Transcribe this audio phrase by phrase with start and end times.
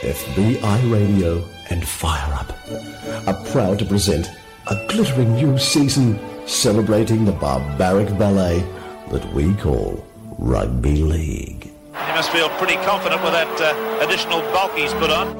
[0.00, 2.48] FBI Radio and Fire Up
[3.28, 4.30] are proud to present
[4.68, 8.64] a glittering new season celebrating the barbaric ballet
[9.12, 10.02] that we call
[10.38, 11.64] Rugby League.
[11.64, 15.36] He must feel pretty confident with that uh, additional bulk he's put on.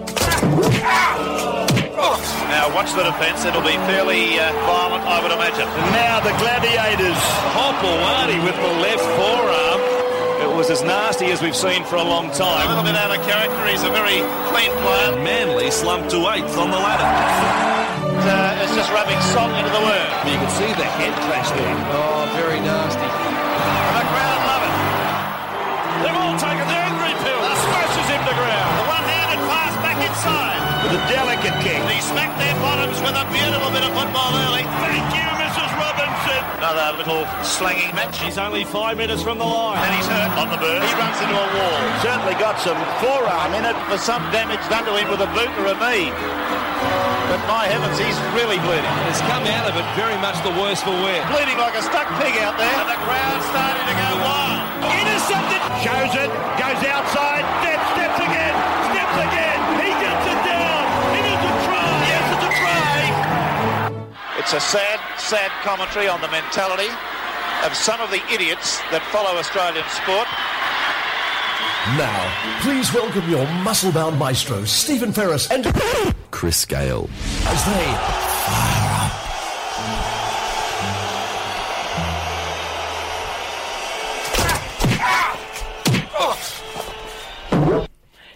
[2.53, 3.47] Now watch the defence.
[3.47, 5.65] It'll be fairly uh, violent, I would imagine.
[5.65, 7.17] And now the Gladiators.
[7.56, 9.60] Hopewadi with the left forearm.
[10.61, 12.69] It was as nasty as we've seen for a long time.
[12.69, 13.65] A little bit out of character.
[13.65, 14.21] He's a very
[14.53, 15.17] clean player.
[15.24, 17.09] Manly slumped to eighth on the ladder.
[18.20, 20.12] Uh, it's just rubbing salt into the wound.
[20.28, 21.77] You can see the head clash there.
[21.96, 23.09] Oh, very nasty.
[23.09, 24.77] And the crowd love it.
[26.04, 27.40] They've all taken the angry pill.
[27.40, 28.73] Smashes him to ground.
[28.84, 30.60] The one-handed pass back inside.
[30.84, 31.80] With a delicate kick.
[31.88, 34.68] He smacked their bottoms with a beautiful bit of football early.
[34.84, 35.24] Thank you, Mrs.
[35.24, 35.29] Robinson.
[36.60, 38.20] Another little slanging match.
[38.20, 39.80] He's only five metres from the line.
[39.80, 40.84] And he's hurt on the bird.
[40.84, 41.80] He runs into a wall.
[42.05, 43.73] Certainly got some forearm in it.
[43.88, 46.12] For some damage done to him with a boot or a knee.
[47.32, 48.93] But my heavens, he's really bleeding.
[49.09, 51.24] Has come out of it very much the worse for wear.
[51.32, 52.68] Bleeding like a stuck pig out there.
[52.68, 54.60] And the crowd's starting to go wild.
[54.84, 55.65] Intercepted.
[55.80, 56.29] Shows it.
[56.60, 57.40] Goes outside.
[57.65, 58.54] Steps, steps again.
[58.93, 59.59] Steps again.
[59.80, 60.80] He gets it down.
[61.16, 61.88] It is a try.
[62.04, 62.68] Yes, it's a try.
[64.41, 64.90] It's a sad,
[65.31, 66.89] sad commentary on the mentality
[67.64, 70.27] of some of the idiots that follow Australian sport.
[71.97, 75.72] Now, please welcome your muscle-bound maestros, Stephen Ferris and
[76.33, 77.09] Chris Gale.
[77.47, 78.30] as they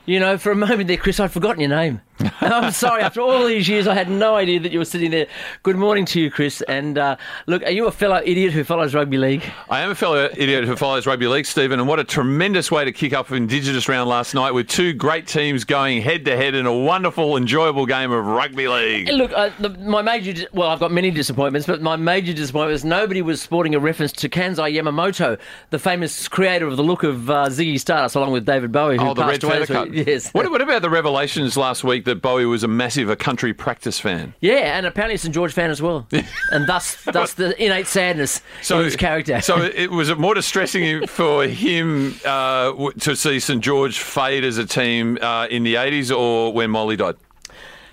[0.06, 2.02] You know, for a moment there, Chris, I'd forgotten your name.
[2.40, 3.02] I'm sorry.
[3.02, 5.26] After all these years, I had no idea that you were sitting there.
[5.62, 6.60] Good morning to you, Chris.
[6.62, 7.16] And uh,
[7.46, 9.42] look, are you a fellow idiot who follows rugby league?
[9.68, 12.84] I am a fellow idiot who follows rugby league, Stephen, and what a tremendous way
[12.84, 16.54] to kick off Indigenous round last night with two great teams going head to head
[16.54, 19.08] in a wonderful, enjoyable game of rugby league.
[19.08, 22.84] Look, uh, the, my major, well, I've got many disappointments, but my major disappointment is
[22.84, 25.38] nobody was sporting a reference to Kansai Yamamoto,
[25.70, 29.08] the famous creator of the look of uh, Ziggy Stardust, along with David Bowie, who
[29.08, 29.93] Oh, the passed red away.
[29.94, 30.34] Feather this cut.
[30.34, 30.34] week.
[30.34, 30.34] Yes.
[30.34, 33.98] What, what about the revelations last week that Bowie was a massive a country practice
[33.98, 34.34] fan?
[34.40, 36.06] Yeah, and apparently a St George fan as well,
[36.50, 38.40] and thus, thus the innate sadness
[38.70, 39.40] in his character.
[39.40, 44.58] So it was it more distressing for him uh, to see St George fade as
[44.58, 47.16] a team uh, in the eighties, or when Molly died.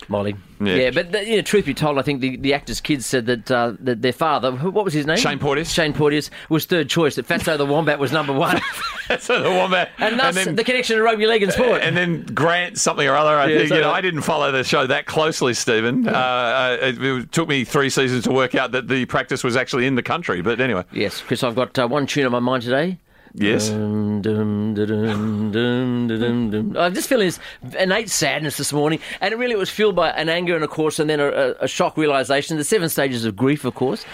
[0.08, 0.36] Molly.
[0.64, 0.76] Yeah.
[0.76, 3.26] Yeah, but the, you know, truth be told, I think the, the actor's kids said
[3.26, 5.18] that uh, that their father, what was his name?
[5.18, 5.72] Shane Porteous.
[5.72, 7.16] Shane Porteous was third choice.
[7.16, 8.62] That Fatso the Wombat was number one,
[9.20, 11.82] so the wombat, and thus then- the connection to rugby league and sport.
[11.82, 13.32] And then Grant something or other.
[13.36, 16.08] I Yeah, think so you know that- I didn't follow the show that closely, Stephen.
[16.08, 19.56] Uh, uh, it, it took me three seasons to work out that the practice was
[19.56, 20.42] actually in the country.
[20.42, 22.98] But anyway, yes, Chris, I've got uh, one tune on my mind today.
[23.34, 23.70] Yes.
[23.70, 26.78] Dum, dum, dum, dum, dum, dum, dum.
[26.78, 27.40] I just feel this
[27.78, 31.00] innate sadness this morning, and it really was fueled by an anger and, of course,
[31.00, 32.58] and then a, a, a shock realization.
[32.58, 34.06] The seven stages of grief, of course.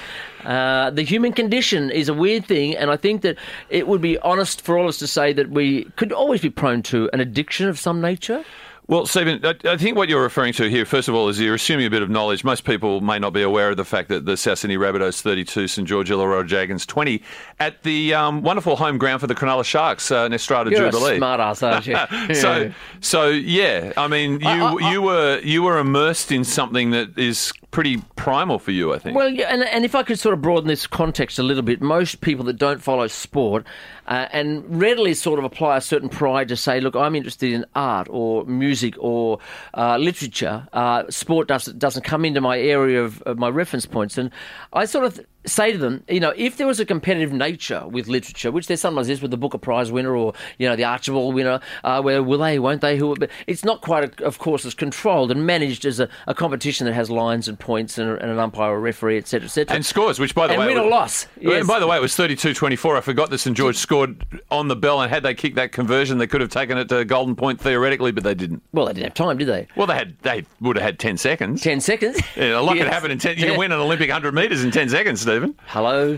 [0.45, 3.37] Uh, the human condition is a weird thing, and I think that
[3.69, 6.49] it would be honest for all of us to say that we could always be
[6.49, 8.45] prone to an addiction of some nature.
[8.89, 11.55] Well, Stephen, I, I think what you're referring to here, first of all, is you're
[11.55, 12.45] assuming a bit of knowledge.
[12.45, 15.67] Most people may not be aware of the fact that the South Sydney Rabbitohs 32,
[15.67, 17.21] St George Illawarra Dragons 20,
[17.59, 21.15] at the um, wonderful home ground for the Cronulla Sharks, uh, Netstrata You're Jubilee.
[21.15, 21.97] a smart ass, aren't you?
[22.35, 22.71] so,
[23.01, 27.17] so yeah, I mean, you I- I- you were you were immersed in something that
[27.17, 29.15] is pretty primal for you, I think.
[29.15, 31.79] Well, yeah, and, and if I could sort of broaden this context a little bit,
[31.79, 33.67] most people that don't follow sport
[34.07, 37.67] uh, and readily sort of apply a certain pride to say, look, I'm interested in
[37.75, 39.37] art or music or
[39.75, 44.17] uh, literature, uh, sport doesn't, doesn't come into my area of, of my reference points.
[44.17, 44.31] And
[44.73, 48.07] I sort of say to them, you know, if there was a competitive nature with
[48.07, 51.33] literature, which there sometimes is with the Booker Prize winner or, you know, the Archibald
[51.33, 54.73] winner, uh, where will they, won't they, who, but it's not quite, of course, as
[54.73, 58.39] controlled and managed as a, a competition that has lines and points and, and an
[58.39, 59.75] umpire or referee, etc., etc.
[59.75, 61.59] and scores, which by the And way, win or loss, yes.
[61.59, 62.97] And by the way, it was 32-24.
[62.97, 66.17] I forgot that St George scored on the bell, and had they kicked that conversion,
[66.17, 68.61] they could have taken it to Golden Point theoretically, but they didn't.
[68.73, 69.67] Well, they didn't have time, did they?
[69.75, 71.61] Well, they had they would have had ten seconds.
[71.61, 72.19] 10 seconds.
[72.35, 72.85] Yeah, a lot Yes.
[72.85, 73.37] could happen in ten.
[73.37, 73.49] You Yeah.
[73.51, 75.55] can win an Olympic hundred meters in ten seconds, Stephen.
[75.67, 76.17] Hello,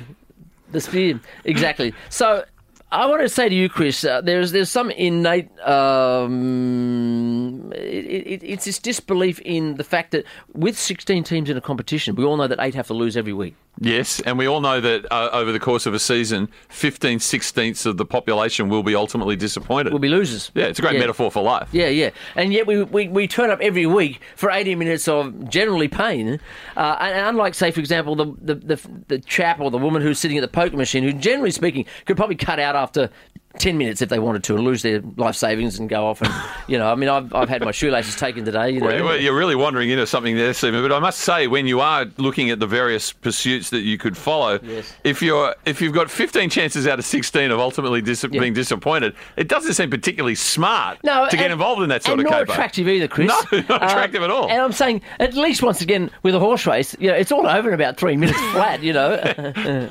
[0.72, 1.20] the speed.
[1.44, 1.94] Exactly.
[2.08, 2.46] So
[2.92, 5.48] I want to say to you, Chris, uh, there's there's some innate.
[6.70, 11.62] Um, it, it, it's this disbelief in the fact that with 16 teams in a
[11.62, 13.56] competition, we all know that eight have to lose every week.
[13.82, 17.86] Yes, and we all know that uh, over the course of a season, 15 sixteenths
[17.86, 19.94] of the population will be ultimately disappointed.
[19.94, 20.52] We'll be losers.
[20.54, 21.00] yeah, it's a great Yeah.
[21.02, 21.70] metaphor for life.
[21.72, 22.10] Yeah, yeah.
[22.36, 26.42] And yet we, we, we turn up every week for 80 minutes of generally pain.
[26.76, 30.02] Uh, and, and unlike, say, for example, the, the, the, the chap or the woman
[30.02, 33.10] who's sitting at the poker machine, who generally speaking could probably cut out after
[33.58, 36.32] 10 minutes if they wanted to and lose their life savings and go off and
[36.68, 39.36] you know I mean I've, I've had my shoelaces taken today you know Well, you're
[39.36, 40.84] really wandering into something there, Stephen.
[40.84, 44.16] But I must say, when you are looking at the various pursuits that you could
[44.16, 44.94] follow, Yes.
[45.04, 49.16] if you're if you've got 15 chances out of 16 of ultimately dis- being disappointed,
[49.36, 52.32] it doesn't seem particularly smart no, to get and- involved in that sort and of
[52.32, 52.52] not caper.
[52.54, 53.28] attractive either, Chris.
[53.30, 54.48] No, not Um, attractive at all.
[54.48, 57.48] And I'm saying, at least once again, with a horse race, you know, it's all
[57.48, 58.84] over in about three minutes flat.
[58.84, 59.90] You know,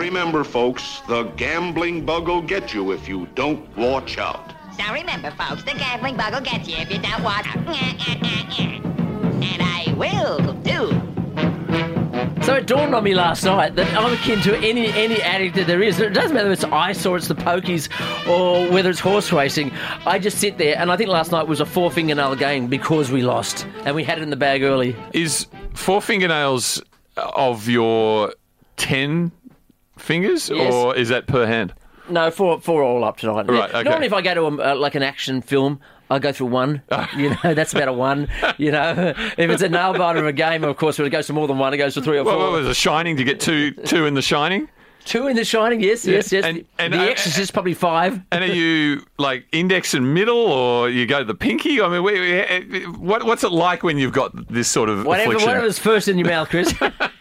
[0.00, 4.54] remember, folks, the gambling bug will get you if you don't watch out.
[4.78, 7.66] So remember, folks, the gambling bug will get you if you don't watch out.
[9.42, 10.90] And I will do.
[12.42, 15.66] So it dawned on me last night that I'm akin to any any addict that
[15.66, 15.98] there is.
[15.98, 17.88] It doesn't matter if it's ice or it's the pokies
[18.28, 19.72] or whether it's horse racing.
[20.04, 23.10] I just sit there, and I think last night was a four fingernail game because
[23.10, 24.94] we lost and we had it in the bag early.
[25.14, 26.82] Is four fingernails
[27.16, 28.34] of your
[28.76, 29.32] 10
[30.00, 30.72] fingers, Yes.
[30.74, 31.72] or is that per hand?
[32.08, 33.46] No, four four all up tonight.
[33.48, 33.82] Right, okay.
[33.84, 35.80] Normally, if I go to a, uh, like an action film.
[36.12, 36.82] I go through one,
[37.16, 38.26] you know, that's about a one,
[38.58, 39.14] you know.
[39.38, 41.46] If it's a nail biter of a game, of course, when it goes to more
[41.46, 42.36] than one, it goes to three or four.
[42.36, 44.68] Well, what was a Shining to get two two in The Shining?
[45.04, 46.44] Two in The Shining, yes, yes, yes.
[46.44, 48.20] And- and the I- Exorcist, probably five.
[48.32, 51.80] And are you like index and middle, or you go to the pinky?
[51.80, 54.88] I mean, we, we- eh, eh, what, what's it like when you've got this sort
[54.88, 55.48] of Whatever, affliction?
[55.48, 56.74] whatever's first in your mouth, Chris.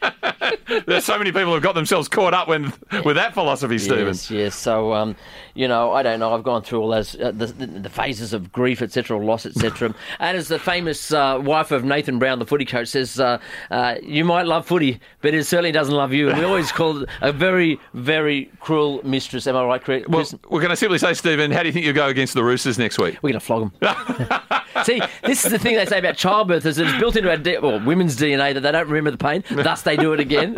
[0.85, 2.73] There's so many people who've got themselves caught up when,
[3.03, 4.07] with that philosophy, Stephen.
[4.07, 4.55] Yes, yes.
[4.55, 5.15] So, um,
[5.59, 6.33] you know, I don't know.
[6.33, 9.93] I've gone through all those uh, the, the, phases of grief, etc., or loss, etc.
[10.19, 13.39] and as the famous uh, wife of Nathan Brown, the footy coach, says, uh,
[13.69, 17.03] uh, "You might love footy, but it certainly doesn't love you." And we always call
[17.03, 19.47] it a very, very cruel mistress.
[19.47, 20.07] Am I right, Chris?
[20.07, 22.43] Well, we're going to simply say, Stephen, how do you think you'll go against the
[22.43, 23.19] Roosters next week?
[23.21, 24.41] We're going to flog them.
[24.85, 27.35] See, this is the thing they say about childbirth is that it's built into our
[27.35, 30.55] D- well, women's DNA that they don't remember the pain, thus they do it again.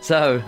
[0.00, 0.40] so,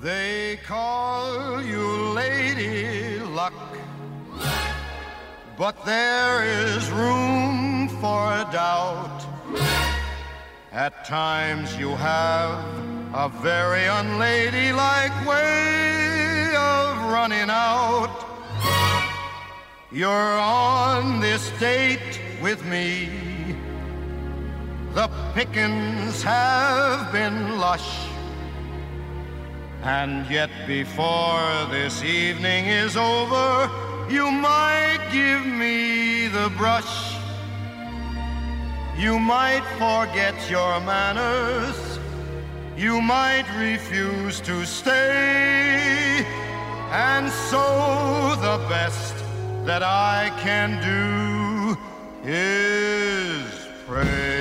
[0.00, 3.52] They call you Lady Luck,
[5.58, 9.26] but there is room for doubt.
[10.72, 12.64] At times you have
[13.12, 18.24] a very unladylike way of running out.
[19.92, 23.10] You're on this date with me.
[24.94, 28.09] The pickings have been lush.
[29.82, 33.70] And yet, before this evening is over,
[34.10, 37.14] you might give me the brush.
[38.98, 41.98] You might forget your manners.
[42.76, 46.26] You might refuse to stay.
[46.90, 49.14] And so, the best
[49.64, 51.78] that I can do
[52.28, 54.39] is pray.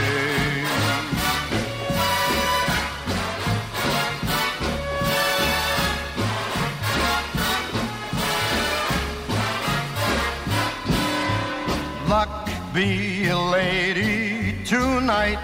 [12.74, 15.40] Be a lady tonight.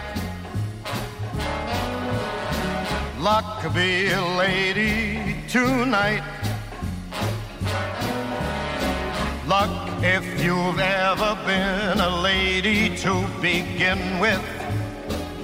[3.19, 6.23] Luck be a lady tonight.
[9.47, 14.41] Luck if you've ever been a lady to begin with.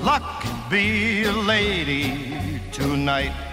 [0.01, 3.50] Luck be a lady tonight.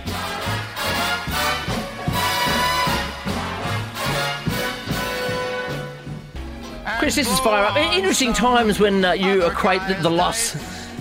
[6.98, 7.76] Chris, this is fire up.
[7.76, 10.56] Interesting times when uh, you equate the, the loss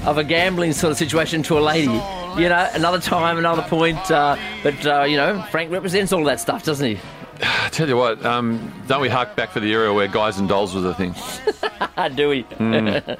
[0.06, 1.92] of a gambling sort of situation to a lady.
[2.39, 4.12] You know, another time, another point.
[4.12, 7.00] Uh, but, uh, you know, Frank represents all that stuff, doesn't he?
[7.42, 10.48] I tell you what, um, don't we hark back for the era where guys and
[10.48, 11.16] dolls was a thing?
[12.16, 12.46] Do we?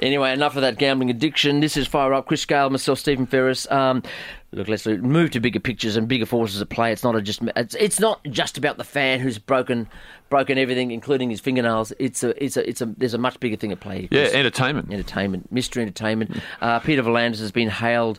[0.00, 1.60] anyway, enough of that gambling addiction.
[1.60, 2.26] This is Fire Up.
[2.26, 3.70] Chris Gale, myself, Stephen Ferris.
[3.70, 4.02] Um,
[4.52, 6.92] look, let's move to bigger pictures and bigger forces at play.
[6.92, 7.40] It's not a just.
[7.56, 9.88] It's, it's not just about the fan who's broken,
[10.30, 11.92] broken everything, including his fingernails.
[11.98, 12.42] It's a.
[12.42, 12.68] It's a.
[12.68, 12.86] It's a.
[12.86, 14.08] There's a much bigger thing at play.
[14.10, 14.92] Yeah, entertainment.
[14.92, 16.40] entertainment, mystery entertainment.
[16.60, 18.18] Uh, Peter V'landys has been hailed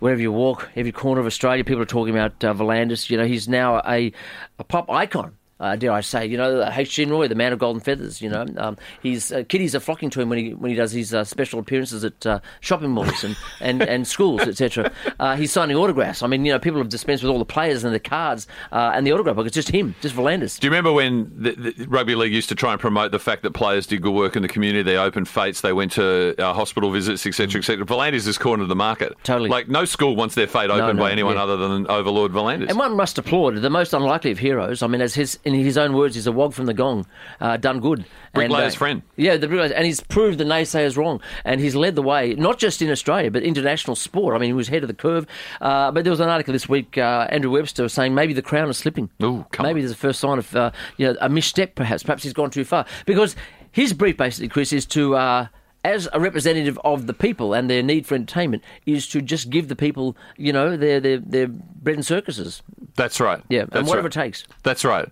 [0.00, 1.64] wherever you walk, every corner of Australia.
[1.64, 3.08] People are talking about uh, V'landys.
[3.08, 4.12] You know, he's now a,
[4.58, 5.36] a pop icon.
[5.60, 6.94] Uh, dare I say, you know, H.
[6.94, 7.04] G.
[7.04, 8.20] Roy, the man of golden feathers.
[8.20, 10.92] You know, um, he's uh, kiddies are flocking to him when he when he does
[10.92, 14.90] his uh, special appearances at uh, shopping malls and, and, and schools, etc.
[15.20, 16.22] Uh, he's signing autographs.
[16.22, 18.92] I mean, you know, people have dispensed with all the players and the cards uh,
[18.94, 19.46] and the autograph book.
[19.46, 20.58] It's just him, just V'landys.
[20.58, 23.42] Do you remember when the, the rugby league used to try and promote the fact
[23.42, 24.82] that players did good work in the community?
[24.82, 27.86] They opened fates, they went to uh, hospital visits, etc., etc.
[27.86, 29.14] V'landys has cornered the market.
[29.22, 29.50] Totally.
[29.50, 31.44] Like no school wants their fate opened no, by anyone yeah.
[31.44, 32.68] other than Overlord V'landys.
[32.68, 34.82] And one must applaud the most unlikely of heroes.
[34.82, 37.06] I mean, as his in his own words, he's a wog from the gong,
[37.40, 38.04] uh, done good.
[38.32, 39.02] Bricklayer's uh, friend.
[39.16, 42.58] Yeah, the bricklayers, and he's proved the naysayers wrong, and he's led the way not
[42.58, 44.34] just in Australia but international sport.
[44.34, 45.26] I mean, he was head of the curve.
[45.60, 48.68] Uh, but there was an article this week, uh, Andrew Webster saying maybe the crown
[48.68, 49.10] is slipping.
[49.22, 49.78] Ooh, maybe on.
[49.78, 52.02] there's a first sign of uh, you know a misstep, perhaps.
[52.02, 53.36] Perhaps he's gone too far because
[53.70, 55.48] his brief, basically, Chris, is to.
[55.84, 59.68] As a representative of the people and their need for entertainment, is to just give
[59.68, 62.62] the people, you know, their their, their bread and circuses.
[62.96, 63.42] That's right.
[63.50, 64.16] Yeah, and whatever right.
[64.16, 64.44] it takes.
[64.62, 65.08] That's right.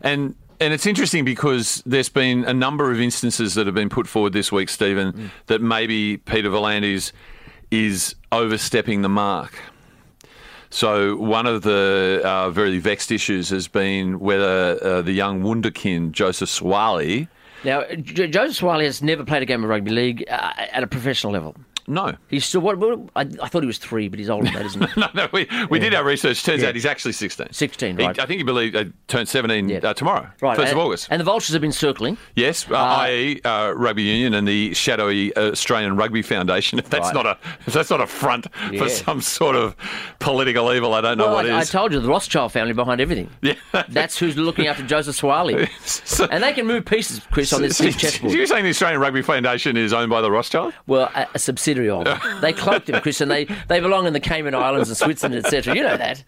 [0.00, 4.08] And and it's interesting because there's been a number of instances that have been put
[4.08, 5.30] forward this week, Stephen, Mm.
[5.46, 7.12] that maybe Peter V'landys
[7.70, 9.52] is overstepping the mark.
[10.70, 16.12] So one of the uh, very vexed issues has been whether uh, the young wunderkind
[16.12, 17.28] Joseph Suaalii.
[17.64, 21.32] Now, Joseph Suaalii has never played a game of rugby league uh, at a professional
[21.32, 21.56] level.
[21.88, 22.78] No, He's still what?
[22.78, 25.00] what I, I thought he was three, but he's older than that, isn't he?
[25.00, 25.28] no, no.
[25.32, 26.42] We, we did our research.
[26.42, 26.68] Turns Yeah.
[26.68, 27.48] out he's actually 16.
[27.52, 28.18] 16, He- right.
[28.18, 29.78] I think he believed uh, turned 17 Yeah.
[29.82, 31.08] uh, tomorrow, Right, 1st and, of August.
[31.10, 32.18] And the vultures have been circling.
[32.34, 36.78] Yes, uh, i.e., uh, Rugby Union and the shadowy uh, Australian Rugby Foundation.
[36.78, 37.14] If that's Right.
[37.14, 38.82] not a if that's not a front Yeah.
[38.82, 39.76] for some sort of
[40.18, 41.70] political evil, I don't know what I, I is.
[41.70, 43.30] told you the Rothschild family behind everything.
[43.42, 43.54] yeah,
[43.88, 45.68] That's who's looking after Joseph Suaalii.
[46.06, 48.32] So- and they can move pieces, Chris, on this big chessboard.
[48.32, 50.74] You're saying the Australian Rugby Foundation is owned by the Rothschild?
[50.86, 51.38] Well, a, a
[51.76, 52.40] subsidiary of.
[52.40, 55.74] they cloaked him, Chris, and they, they belong in the Cayman Islands and Switzerland, etc.
[55.74, 56.22] You know that.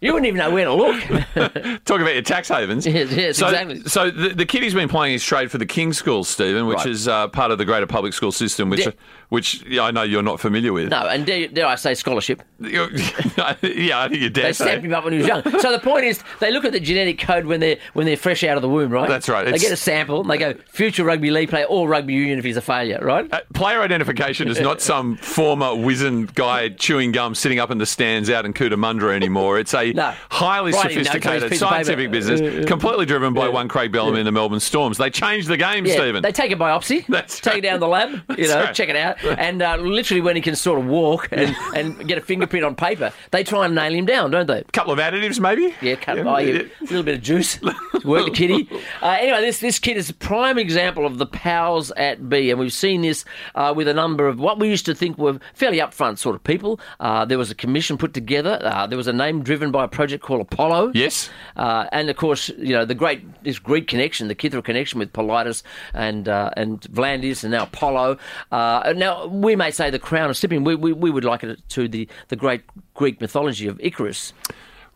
[0.00, 1.02] You wouldn't even know where to look.
[1.86, 2.86] Talk about your tax havens.
[2.96, 3.82] Yes, yes, so, exactly.
[3.84, 6.76] So the, the kid he's been playing his trade for the King's Schools, Stephen, which
[6.78, 6.86] Right.
[6.88, 8.92] is uh, part of the greater public school system, which Yeah.
[9.28, 10.88] Which yeah, I know you're not familiar with.
[10.90, 12.42] no, and dare, dare I say scholarship.
[12.70, 14.64] Yeah, I think you dare They say.
[14.64, 15.42] stamped him up when he was young.
[15.60, 18.42] So the point is, they look at the genetic code when they're when they're fresh
[18.44, 19.08] out of the womb, right?
[19.08, 19.42] That's right.
[19.44, 22.38] They It's- get a sample and they go future rugby league player or rugby union
[22.38, 23.30] if he's a failure, right?
[23.32, 27.86] Uh, player identification is not some former wizened guy chewing gum sitting up in the
[27.86, 29.58] stands out in Cootamundra anymore.
[29.58, 30.14] It's a No.
[30.30, 31.54] highly Writing notes on his sophisticated paper.
[31.56, 34.98] scientific business, completely driven by one Craig Bellamy and the Melbourne Storms.
[34.98, 36.22] They changed the game, Stephen.
[36.22, 37.58] they take a biopsy, That's take right.
[37.58, 38.74] it down the lab, you know, right.
[38.74, 42.18] check it out, and uh, literally when he can sort of walk and, and get
[42.18, 44.60] a fingerprint on paper, they try and nail him down, don't they?
[44.60, 45.74] A couple of additives, maybe.
[45.80, 47.60] Yeah, cut, oh, yeah, a little bit of juice,
[48.04, 48.68] work the kitty.
[49.02, 52.58] Uh, anyway, this this kid is a prime example of the powers at B, and
[52.58, 55.78] we've seen this uh, with a number of what we used to think were fairly
[55.78, 56.80] upfront sort of people.
[56.98, 58.58] Uh, there was a commission put together.
[58.62, 60.92] Uh, there was a name driven by a project called Apollo.
[60.94, 61.30] Yes.
[61.56, 65.12] Uh, and of course, you know the great this Greek connection, the Kithra connection with
[65.12, 68.18] Politis and uh, and V'landys and now Apollo.
[68.50, 70.64] Uh, now we may say the crown is slipping.
[70.64, 72.62] We, we we would like it to the the great
[72.94, 74.32] Greek mythology of Icarus,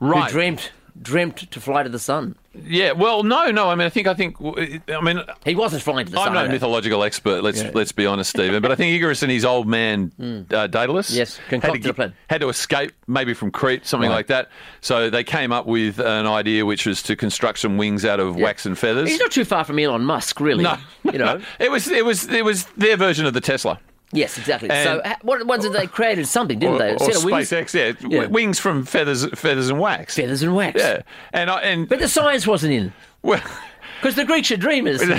[0.01, 0.25] Right.
[0.25, 2.35] who dreamt dreamt to fly to the sun.
[2.53, 2.93] Yeah.
[2.93, 3.71] Well, no, no.
[3.71, 6.35] I mean, I think, I think, I mean, He wasn't flying to the Sun I'm
[6.35, 6.35] sun.
[6.35, 6.53] no I know.
[6.53, 7.45] mythological expert.
[7.45, 8.61] Let's let's be honest, Stephen.
[8.61, 10.11] But I think Icarus and his old man
[10.51, 11.11] uh, Daedalus.
[11.13, 12.13] Yes, had to, a plan.
[12.29, 14.17] had to escape maybe from Crete, something Right.
[14.17, 14.49] like that.
[14.81, 18.35] So they came up with an idea, which was to construct some wings out of
[18.37, 19.09] wax and feathers.
[19.09, 20.65] He's not too far from Elon Musk, really.
[20.65, 21.37] no, you know.
[21.37, 21.45] no.
[21.61, 23.79] it was it was it was their version of the Tesla.
[24.13, 24.71] Yes, exactly.
[24.71, 26.93] And- so, ha- what ones did they created something, didn't or, they?
[26.95, 28.09] Or SpaceX, yeah.
[28.09, 28.27] Yeah.
[28.27, 30.17] Wings from feathers, feathers and wax.
[30.17, 30.81] feathers and wax.
[30.81, 31.03] Yeah,
[31.33, 33.43] and I, and But the science wasn't in well,
[34.01, 35.01] because the Greeks are dreamers.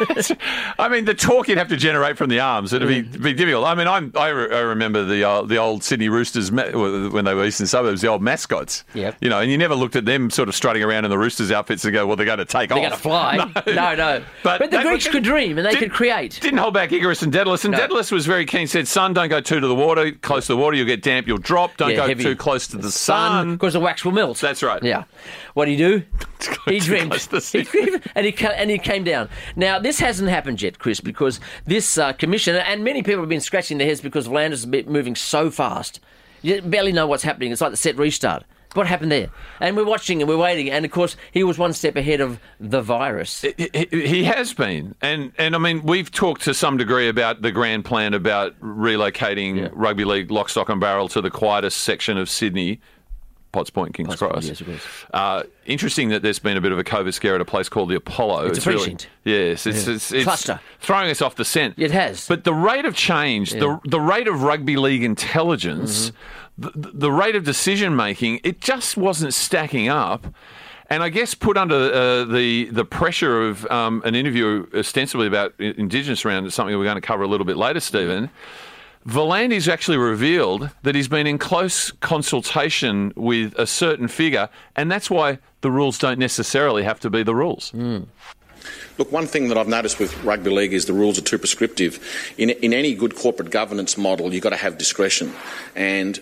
[0.78, 3.64] I mean, the torque you'd have to generate from the arms it'd be, be difficult.
[3.66, 7.24] I mean, I'm, I, re- I remember the uh, the old Sydney Roosters ma- when
[7.24, 8.84] they were eastern suburbs, the old mascots.
[8.94, 9.16] Yep.
[9.20, 11.50] You know, and you never looked at them sort of strutting around in the Roosters
[11.50, 12.76] outfits and go, well, they're going to take off.
[12.76, 13.62] They're going to fly.
[13.74, 14.22] No, no.
[14.42, 16.38] But, the Greeks could dream and they did- could create.
[16.40, 17.64] Didn't hold back Icarus and Daedalus.
[17.64, 17.78] And No.
[17.78, 20.56] Daedalus was very keen, said, son, don't go too to the water, close to the
[20.56, 21.76] water, you'll get damp, you'll drop.
[21.76, 22.22] Don't Yeah, go heavy.
[22.22, 23.52] too close to the sun.
[23.54, 24.38] because the wax will melt.
[24.40, 24.82] That's right.
[24.82, 25.04] Yeah.
[25.54, 26.02] What do you do?
[26.66, 27.12] he dreamed.
[27.12, 29.28] the He dreamed and he and he came down.
[29.56, 33.40] Now this hasn't happened yet, Chris, because this uh, commission and many people have been
[33.40, 36.00] scratching their heads because V'landys is moving so fast.
[36.42, 37.52] You barely know what's happening.
[37.52, 38.44] It's like the set restart.
[38.74, 39.28] What happened there?
[39.60, 40.68] And we're watching and we're waiting.
[40.68, 43.44] And of course, he was one step ahead of the virus.
[43.92, 47.84] He has been, and and I mean, we've talked to some degree about the grand
[47.84, 49.68] plan about relocating Yeah.
[49.72, 52.80] rugby league lock, stock, and barrel to the quietest section of Sydney,
[53.54, 54.46] Potts Point, Kings Potts Point, Cross.
[54.48, 54.82] yes, of course.
[55.14, 57.88] Uh, interesting that there's been a bit of a COVID scare at a place called
[57.88, 58.48] the Apollo.
[58.48, 59.08] It's a precinct.
[59.24, 60.60] yes, it's, it's, it's Cluster.
[60.80, 61.74] throwing us off the scent.
[61.78, 62.28] It has.
[62.28, 66.10] But the rate of change, the the rate of rugby league intelligence,
[66.60, 66.80] Mm-hmm.
[66.80, 70.26] the, the rate of decision making, it just wasn't stacking up.
[70.90, 75.54] And I guess put under uh, the the pressure of um, an interview ostensibly about
[75.58, 78.28] Indigenous around something we're going to cover a little bit later, Stephen.
[79.06, 85.10] V'landys actually revealed that he's been in close consultation with a certain figure, and that's
[85.10, 87.70] why the rules don't necessarily have to be the rules.
[87.70, 88.04] Hmm.
[88.96, 91.98] Look, one thing that I've noticed with rugby league is the rules are too prescriptive.
[92.38, 95.34] In, in any good corporate governance model, you've got to have discretion.
[95.74, 96.18] And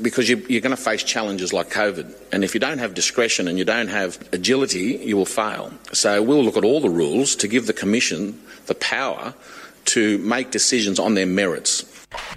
[0.00, 2.14] because you, you're going to face challenges like COVID.
[2.32, 5.72] And if you don't have discretion and you don't have agility, you will fail.
[5.92, 9.34] So we'll look at all the rules to give the Commission the power
[9.86, 11.84] to make decisions on their merits.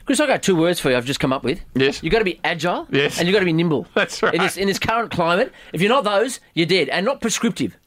[0.06, 0.98] Chris, I got two words for you.
[0.98, 1.62] I've just come up with.
[1.76, 2.02] Yes.
[2.04, 2.88] You've got to be agile.
[2.92, 3.20] Yes.
[3.20, 3.88] And you've got to be nimble.
[3.94, 4.34] That's right.
[4.34, 7.78] In this in this current climate, if you're not those, you're dead, and not prescriptive.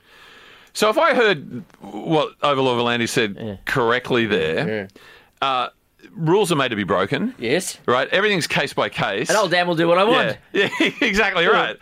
[0.75, 4.88] So if I heard what Overlord V'landys said correctly there,
[5.42, 5.68] uh,
[6.14, 7.35] rules are made to be broken.
[7.38, 7.78] Yes.
[7.87, 8.09] Right?
[8.09, 9.28] Everything's case by case.
[9.28, 10.38] And old Dan will do what I want.
[10.52, 11.76] Yeah, yeah exactly right.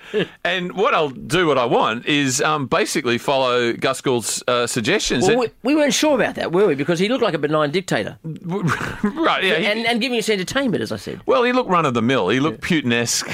[0.44, 5.26] and what I'll do, what I want, is um, basically follow Gus Gould's uh, suggestions.
[5.26, 6.74] Well, we, we weren't sure about that, were we?
[6.74, 8.18] Because he looked like a benign dictator.
[8.24, 9.56] right, yeah.
[9.56, 11.20] he- and, and giving us entertainment, as I said.
[11.26, 12.28] well, he looked run of the mill.
[12.28, 13.28] He looked Putin-esque.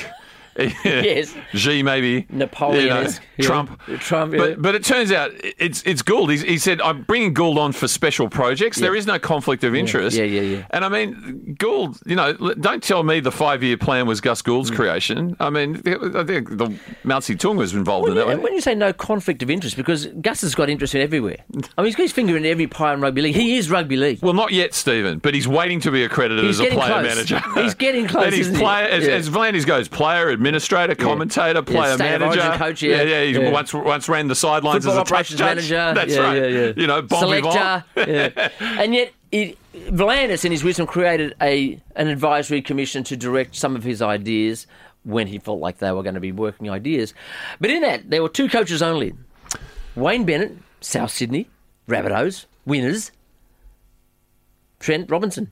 [0.85, 1.35] Yes.
[1.55, 3.47] G maybe Napoleon-esque, you know, yeah.
[3.47, 4.39] Trump, Trump, yeah.
[4.39, 6.31] But but it turns out it's it's Gould.
[6.31, 8.79] He's, he said I'm bringing Gould on for special projects.
[8.79, 8.99] There Yeah.
[8.99, 10.17] is no conflict of interest.
[10.17, 10.67] Yeah, yeah, yeah.
[10.71, 11.99] And I mean, Gould.
[12.07, 14.77] You know, don't tell me the five year plan was Gus Gould's Mm.
[14.77, 15.37] creation.
[15.41, 15.77] I mean,
[16.15, 18.27] I think the Mao Zedong was involved in that.
[18.43, 21.37] when you say no conflict of interest, because Gus has got interest in everywhere.
[21.77, 23.35] I mean, he's got his finger in every pie in rugby league.
[23.37, 24.21] He is rugby league.
[24.23, 27.05] Well, not yet, Stephen, but he's waiting to be accredited He's as a player close.
[27.05, 27.43] manager.
[27.55, 30.46] He's getting close, and he's player, as, as V'landys goes, player, administrator,
[30.95, 32.53] commentator, player manager.
[32.57, 33.03] coach, yeah.
[33.03, 35.71] yeah, He once once ran the sidelines Football as a operations judge.
[35.71, 35.95] manager.
[35.95, 36.37] That's yeah, right.
[36.37, 36.73] Yeah, yeah.
[36.77, 37.85] You know, bon selector.
[37.97, 38.51] yeah.
[38.61, 43.77] And yet, it, V'landys, in his wisdom, created a an advisory commission to direct some
[43.77, 44.67] of his ideas
[45.05, 47.15] when he felt like they were going to be working ideas.
[47.61, 49.15] But in that, there were two coaches only:
[49.95, 51.49] Wayne Bennett, South Sydney,
[51.89, 53.13] Rabbitohs, winners.
[54.79, 55.51] Trent Robinson,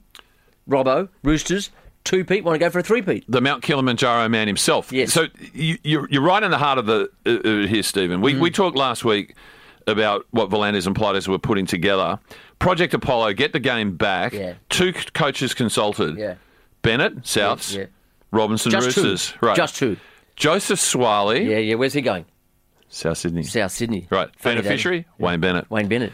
[0.69, 1.71] Robbo, Roosters.
[2.05, 3.25] Two Pete want to go for a three Pete.
[3.29, 4.93] the Mount Kilimanjaro man himself.
[4.93, 5.13] Yes.
[5.13, 8.21] So you, you're, you're right in the heart of the uh, uh, here, Stephen.
[8.21, 8.41] We, Mm.
[8.41, 9.35] we talked last week
[9.87, 12.19] about what V'landys and Politis were putting together.
[12.59, 14.33] Project Apollo, get the game back.
[14.35, 14.55] Yeah.
[14.69, 16.17] Two coaches consulted.
[16.19, 16.35] Yeah.
[16.83, 17.87] Bennett, Souths, Yeah.
[18.31, 19.33] Robinson, Just Roosters.
[19.33, 19.47] two.
[19.47, 19.57] Right.
[19.57, 19.97] Just two.
[20.37, 21.75] Joseph Suaalii, Yeah, yeah.
[21.77, 22.27] Where's he going?
[22.89, 23.43] South Sydney.
[23.45, 24.07] South Sydney.
[24.11, 24.29] Right.
[24.37, 25.07] Funny Beneficiary.
[25.19, 25.71] Wayne Bennett.
[25.71, 26.13] Wayne Bennett.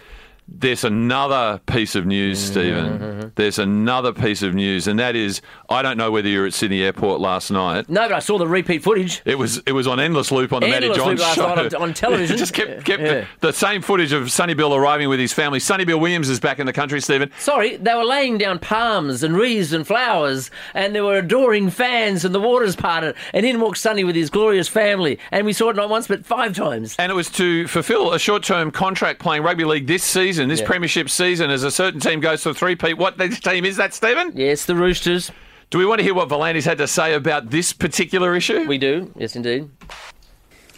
[0.53, 3.33] There's another piece of news, Mm-hmm, Stephen.
[3.37, 6.55] There's another piece of news, and that is I don't know whether you were at
[6.55, 7.89] Sydney Airport last night.
[7.89, 9.23] No, but I saw the repeat footage.
[9.25, 11.83] It was it was on endless loop on the Endless Matty John loop show on-
[11.91, 12.35] on television.
[12.37, 13.09] It just kept kept Yeah.
[13.41, 15.61] the, the same footage of Sonny Bill arriving with his family.
[15.61, 17.31] Sonny Bill Williams is back in the country, Stephen.
[17.39, 22.25] Sorry, they were laying down palms and wreaths and flowers, and there were adoring fans,
[22.25, 25.71] and the waters parted, and in walked Sonny with his glorious family, and we saw
[25.71, 26.97] it not once but five times.
[26.99, 30.67] And it was to fulfil a short-term contract playing rugby league this season, this Yeah.
[30.67, 32.77] premiership season, as a certain team goes to three.
[32.77, 34.33] Pete, what this team is that, Stephen?
[34.35, 35.31] Yes, the Roosters.
[35.71, 38.65] Do we want to hear what V'landys had to say about this particular issue?
[38.67, 39.69] We do, yes, indeed.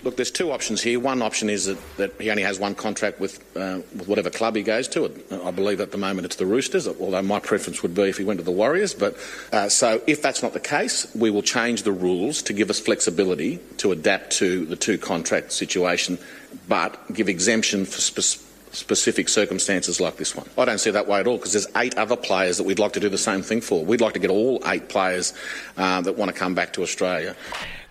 [0.04, 0.98] Look, there's two options here.
[0.98, 4.56] One option is that, that he only has one contract with, uh, with whatever club
[4.56, 5.08] he goes to.
[5.44, 8.24] I believe at the moment it's the Roosters, although my preference would be if he
[8.24, 8.94] went to the Warriors.
[8.94, 9.16] But
[9.52, 12.80] uh, so if that's not the case, we will change the rules to give us
[12.80, 16.18] flexibility to adapt to the two contract situation,
[16.66, 20.46] but give exemption for spe- specific circumstances like this one.
[20.58, 22.78] I don't see it that way at all because there's eight other players that we'd
[22.78, 23.84] like to do the same thing for.
[23.84, 25.34] We'd like to get all eight players
[25.76, 27.36] uh, that want to come back to Australia.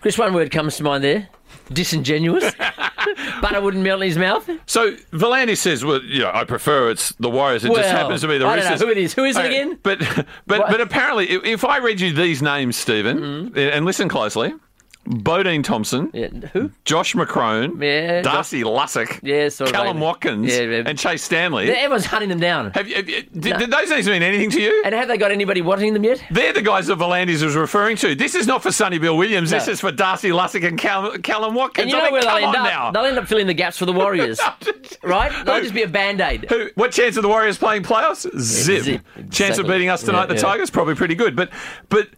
[0.00, 1.28] Chris, one word comes to mind there.
[1.72, 2.52] Disingenuous.
[3.40, 4.48] Butter wouldn't melt in his mouth.
[4.66, 7.64] So V'landys says, "Well, you know, I prefer it's the Warriors.
[7.64, 9.14] It just happens to be the I don't know Roosters." who it is.
[9.14, 9.78] Who is it Okay, again?
[9.82, 9.98] But
[10.46, 13.58] but but apparently, if- if I read you these names, Stephen, Mm-hmm.
[13.58, 14.52] and listen closely,
[15.04, 16.70] Bodene Thompson, Yeah, who?
[16.84, 19.98] Josh McCrone, Yeah, Darcy Lussick, Yeah, sort of Callum.
[19.98, 20.82] Watkins, Yeah, yeah.
[20.86, 21.68] and Chase Stanley.
[21.70, 22.70] Everyone's hunting them down.
[22.74, 23.58] Have you, have you- did, No.
[23.58, 24.82] did those names mean anything to you?
[24.84, 26.22] And have they got anybody wanting them yet?
[26.30, 28.14] They're the guys that V'landys was referring to.
[28.14, 29.50] This is not for Sonny Bill Williams.
[29.50, 31.82] This is for Darcy Lussick and Callum, Callum Watkins.
[31.86, 32.64] And you I know mean, where they'll end up?
[32.64, 32.90] now.
[32.92, 34.40] They'll end up filling the gaps for the Warriors,
[35.02, 35.32] right?
[35.44, 35.62] They'll Who?
[35.62, 36.48] just be a band aid.
[36.76, 38.28] What chance of the Warriors playing playoffs?
[38.38, 38.82] Zip.
[38.84, 39.00] zip.
[39.32, 40.42] Chance of beating us tonight, the.
[40.42, 41.34] Tigers, probably pretty good.
[41.36, 41.50] But
[41.88, 42.08] but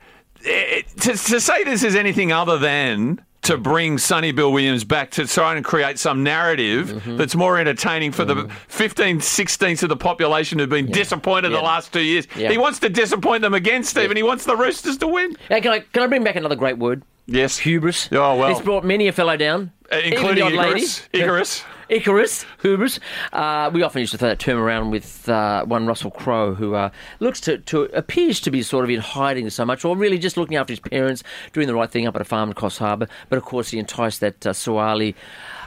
[0.45, 5.27] to, to say this is anything other than to bring Sonny Bill Williams back to
[5.27, 7.17] try and create some narrative Mm-hmm.
[7.19, 11.59] that's more entertaining for the 15 16ths of the population who've been disappointed Yeah.
[11.59, 12.27] the last two years.
[12.37, 12.51] Yeah.
[12.51, 14.17] He wants to disappoint them again, Stephen.
[14.17, 15.37] He wants the Roosters to win.
[15.49, 17.03] Hey, can I can I bring back another great word?
[17.27, 17.59] Yes.
[17.59, 18.09] Hubris.
[18.13, 18.51] Oh, well.
[18.51, 21.03] It's brought many a fellow down, Uh, including Icarus.
[21.13, 21.25] lady.
[21.25, 21.65] Icarus.
[21.89, 23.01] Icarus, hubris.
[23.33, 26.75] Uh, we often used to throw that term around with uh, one Russell Crowe, who
[26.75, 30.19] uh, looks to, to appears to be sort of in hiding so much, or really
[30.19, 32.79] just looking after his parents, doing the right thing up at a farm in Coffs
[32.79, 33.09] Harbour.
[33.29, 35.15] But of course, he enticed that uh, Suaalii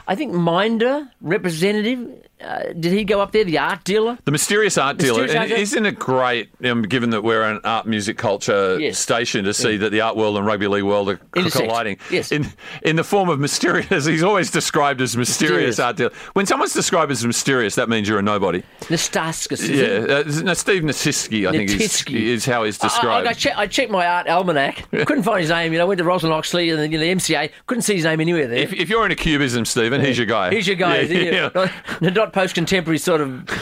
[0.08, 4.18] I think Minder, representative, uh, did he go up there, the art dealer?
[4.24, 5.22] The mysterious art dealer.
[5.22, 5.60] Mysterious art and dealer.
[5.62, 8.98] isn't it great, um, given that we're an art music culture Yes.
[8.98, 11.64] station, to see that the art world and rugby league world are Intersect.
[11.66, 11.96] colliding?
[12.10, 12.32] Yes.
[12.32, 12.46] In,
[12.82, 15.78] in the form of mysterious, he's always described as mysterious, Mysterious.
[15.78, 16.12] art dealer.
[16.34, 18.62] When someone's described as mysterious, that means you're a nobody.
[18.82, 19.60] Nastaskas.
[19.62, 20.16] is Yeah.
[20.40, 23.26] Uh, no, Steve Nasiski, I think, is, is how he's I, I, described.
[23.28, 24.88] I, check, I checked my art almanac.
[24.90, 25.72] Couldn't find his name.
[25.72, 27.50] You know, went to Roslyn Oxley and then you know, the MCA.
[27.66, 28.58] Couldn't see his name anywhere there.
[28.58, 30.54] if, if you're into cubism, Stephen, he's your guy.
[30.54, 31.00] He's your guy.
[31.00, 31.70] Yeah, yeah.
[32.00, 33.44] Not, not post contemporary sort of.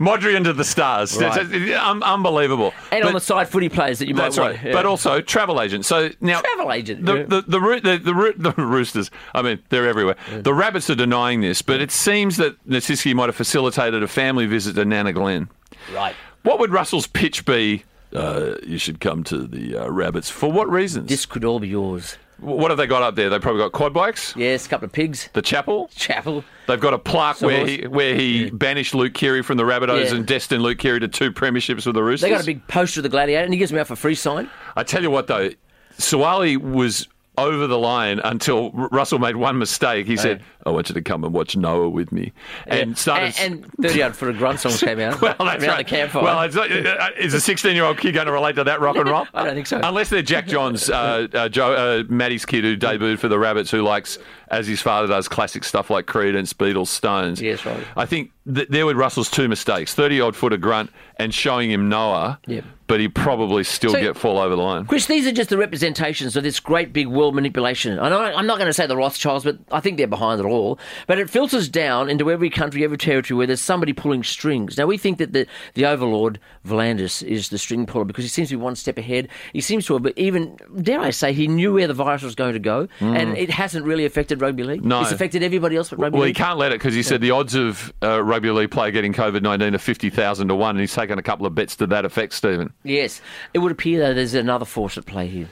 [0.00, 1.14] Mondrian to the stars.
[1.20, 1.36] Right.
[1.36, 2.72] It's- it's un- unbelievable.
[2.90, 4.54] And But- on the side footy players that you might That's want.
[4.56, 4.64] right.
[4.66, 4.72] yeah.
[4.72, 5.84] But also travel agent.
[5.84, 7.22] So now Travel agent, The yeah.
[7.24, 7.98] the the, the,
[8.38, 9.10] the, the roosters.
[9.34, 10.16] I mean, they're everywhere.
[10.40, 14.46] The rabbits are denying this, but it seems that Nasiski might have facilitated a family
[14.46, 15.48] visit to Nana Glen.
[15.92, 16.14] right.
[16.44, 17.84] What would Russell's pitch be?
[18.14, 20.30] Uh, you should come to the uh, rabbits.
[20.30, 21.08] For what reasons?
[21.08, 22.16] This could all be yours.
[22.38, 23.30] What have they got up there?
[23.30, 24.34] They probably got quad bikes.
[24.36, 25.28] Yes, a couple of pigs.
[25.32, 25.88] The chapel.
[25.96, 26.44] Chapel.
[26.66, 30.06] They've got a plaque Some where he where he banished Luke Keary from the Rabbitohs
[30.10, 30.16] Yeah.
[30.16, 32.22] and destined Luke Keary to two premierships with the Roosters.
[32.22, 34.14] They got a big poster of the gladiator, and he gives me out for free
[34.14, 34.50] sign.
[34.76, 35.50] I tell you what, though,
[35.98, 40.06] Suaalii was over the line until Russell made one mistake.
[40.06, 42.32] He said, "I want you to come and watch Noah with me,"
[42.66, 42.94] and Yeah.
[42.96, 43.34] started.
[43.40, 45.20] And, and 30 yard foot of grunt songs came out.
[45.22, 45.78] well, that's around right.
[45.78, 46.22] the campfire.
[46.22, 49.08] Well, it's not- uh, is a 16-year-old kid going to relate to that rock and
[49.08, 49.26] roll?
[49.34, 49.80] I don't think so.
[49.82, 53.70] Unless they're Jack Johns, uh, uh, Joe, uh, Matty's kid who debuted for the Rabbits,
[53.70, 54.18] who likes,
[54.48, 57.40] as his father does, classic stuff like Creedence, Beatles, Stones.
[57.42, 57.84] Yes, right.
[57.96, 61.88] I think th- there were Russell's two mistakes: 30-odd foot of grunt and showing him
[61.88, 62.38] Noah.
[62.46, 62.64] Yep.
[62.86, 64.84] But he probably still So- get fall over the line.
[64.84, 67.98] Chris, these are just the representations of this great big world manipulation.
[67.98, 70.78] I I'm not going to say the Rothschilds, but I think they're behind it all.
[71.06, 74.76] But it filters down into every country, every territory where there's somebody pulling strings.
[74.76, 78.48] Now, we think that the, the overlord, V'landys, is the string puller because he seems
[78.50, 79.28] to be one step ahead.
[79.52, 82.52] He seems to have even, dare I say, he knew where the virus was going
[82.52, 84.82] to go, and it hasn't really affected rugby league.
[84.82, 84.86] Mm.
[84.86, 85.00] No.
[85.02, 86.20] It's affected everybody else but rugby league.
[86.20, 88.90] Well, he can't let it because he said the odds of a rugby league player
[88.90, 91.86] getting COVID 19 are 50,000 to 1, and he's taken a couple of bets to
[91.86, 92.72] that effect, Stephen.
[92.84, 93.20] Yes.
[93.52, 95.48] It would appear, though, there's another force at play here.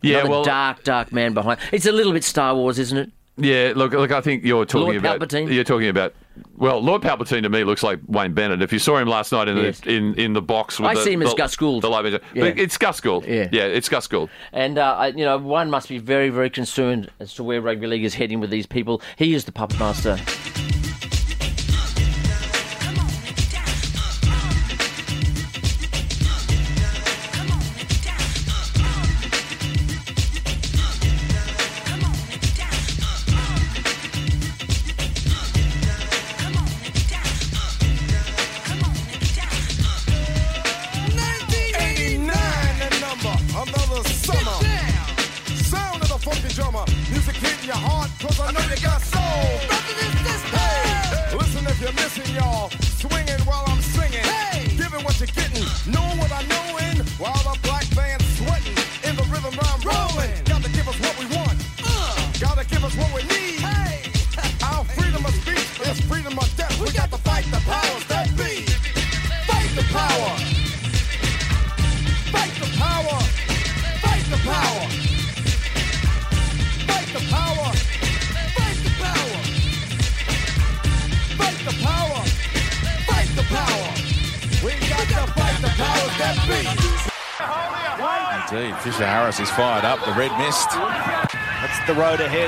[0.00, 1.58] Yeah, Another well, dark, dark man behind.
[1.72, 3.10] It's a little bit Star Wars, isn't it?
[3.36, 5.20] yeah, look, look, I think you're talking Lord about.
[5.20, 5.52] Palpatine?
[5.52, 6.14] You're talking about.
[6.56, 8.62] Well, Lord Palpatine to me looks like Wayne Bennett.
[8.62, 9.80] If you saw him last night in Yes.
[9.80, 11.82] the in, in the box, with I the, see him as the- Gus Gould.
[11.82, 12.18] The live- Yeah.
[12.34, 13.26] But it's Gus Gould.
[13.26, 13.48] Yeah.
[13.50, 14.30] yeah, it's Gus Gould.
[14.52, 18.04] And uh, you know, one must be very, very concerned as to where rugby league
[18.04, 19.02] is heading with these people.
[19.16, 20.16] He is the puppet master.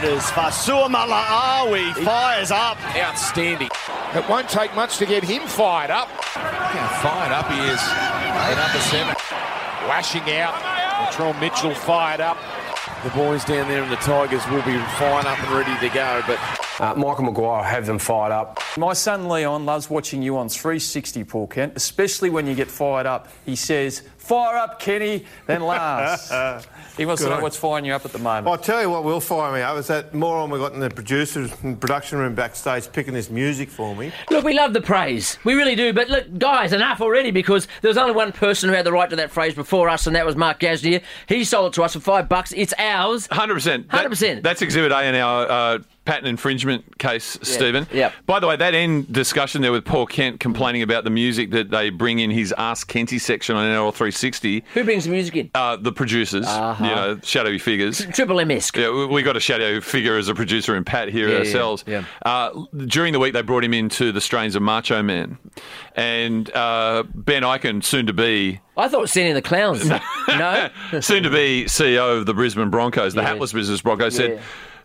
[0.01, 2.79] The road ahead as Fasua Malaawi fires up.
[2.97, 3.69] Outstanding.
[4.15, 6.09] It won't take much to get him fired up.
[6.09, 7.81] How fired up he is.
[8.49, 9.15] The number seven.
[9.89, 10.55] Lashing out.
[11.07, 12.37] Latrell Mitchell fired up.
[13.05, 16.23] The boys down there in the Tigers will be fired up and ready to go,
[16.27, 16.39] but
[16.81, 18.61] uh, Michael Maguire have them fired up.
[18.77, 23.07] My son Leon loves watching you on 360, Paul Kent, especially when you get fired
[23.07, 23.29] up.
[23.45, 26.29] He says, Fire up, Kenny, then laughs.
[26.97, 28.47] he wants to know what's firing you up at the moment.
[28.47, 30.91] I'll tell you what will fire me up is that moron we got in the
[30.91, 34.13] producers and production room backstage picking this music for me.
[34.31, 35.37] Look, we love the praise.
[35.43, 35.93] We really do.
[35.93, 39.11] But look, guys, enough already because there was only one person who had the right
[39.11, 41.03] to that phrase before us, and that was Mark Gasnier.
[41.27, 42.53] He sold it to us for five bucks.
[42.53, 43.27] It's ours.
[43.29, 43.87] 100%.
[43.87, 44.43] 100%.
[44.43, 47.87] That's Exhibit A in our uh, patent infringement case, Stephen.
[47.93, 48.13] yep.
[48.27, 51.71] By the way, that end discussion there with Paul Kent complaining about the music that
[51.71, 54.65] they bring in his Ask Kenty section on NRL 360.
[54.75, 55.51] Who brings the music in?
[55.55, 56.85] Uh, the producers, Uh-huh.
[56.85, 58.07] you know, shadowy figures.
[58.15, 58.77] Triple M-esque.
[58.77, 61.85] Yeah, we- got a shadow figure as a producer in Pat here Yeah, ourselves.
[61.87, 62.05] yeah.
[62.25, 62.51] Uh,
[62.87, 65.37] during the week, they brought him into the strains of Macho Man,
[65.97, 69.85] and uh, Ben Ikin, soon to be I thought sending the clowns.
[70.29, 70.71] no?
[71.01, 74.41] soon to be CEO of the Brisbane Broncos, the hapless Brisbane Broncos, said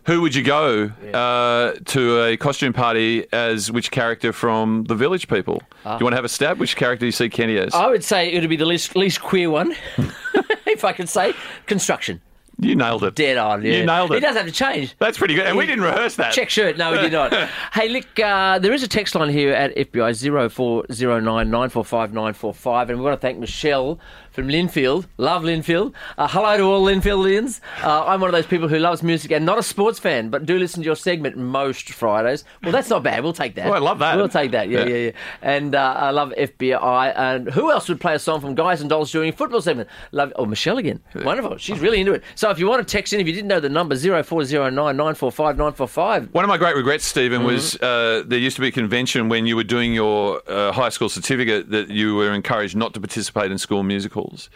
[0.06, 5.26] Who would you go uh, to a costume party as which character from the Village
[5.26, 5.60] People?
[5.84, 5.96] Ah.
[5.96, 6.58] Do you want to have a stab?
[6.58, 7.74] Which character do you see Kenny as?
[7.74, 9.74] I would say it would be the least, least queer one,
[10.66, 11.34] if I could say.
[11.66, 12.20] Construction.
[12.58, 13.14] You nailed it.
[13.14, 13.78] Dead on, yeah.
[13.80, 14.14] You nailed it.
[14.16, 14.94] He does have to change.
[14.98, 15.46] That's pretty good.
[15.46, 16.32] And we didn't rehearse that.
[16.32, 16.78] Check shirt.
[16.78, 17.32] No, we did not.
[17.74, 20.14] hey, look, uh, there is a text line here at FBI
[20.50, 23.98] 0409 945 945, and we want to thank Michelle
[24.30, 25.06] from Lindfield.
[25.18, 25.92] Love Lindfield.
[26.18, 27.60] Uh, hello to all Lindfieldians.
[27.82, 30.46] Uh, I'm one of those people who loves music and not a sports fan, but
[30.46, 32.44] do listen to your segment most Fridays.
[32.62, 33.22] Well, that's not bad.
[33.22, 33.66] We'll take that.
[33.66, 34.16] Oh, I love that.
[34.16, 34.68] We'll take that.
[34.68, 34.86] Yeah, Yeah.
[34.86, 35.10] yeah, yeah.
[35.42, 37.12] And uh, I love FBI.
[37.16, 39.88] And who else would play a song from Guys and Dolls during a football segment?
[40.12, 40.32] Love.
[40.36, 41.00] Oh, Michelle again.
[41.14, 41.56] Wonderful.
[41.58, 42.22] She's really into it.
[42.34, 45.56] So if you want to text in, if you didn't know the number, 0409 945
[45.56, 46.32] 945.
[46.32, 47.46] One of my great regrets, Stephen, Mm-hmm.
[47.52, 50.88] was uh, there used to be a convention when you were doing your uh, high
[50.88, 54.48] school certificate that you were encouraged not to participate in school musicals.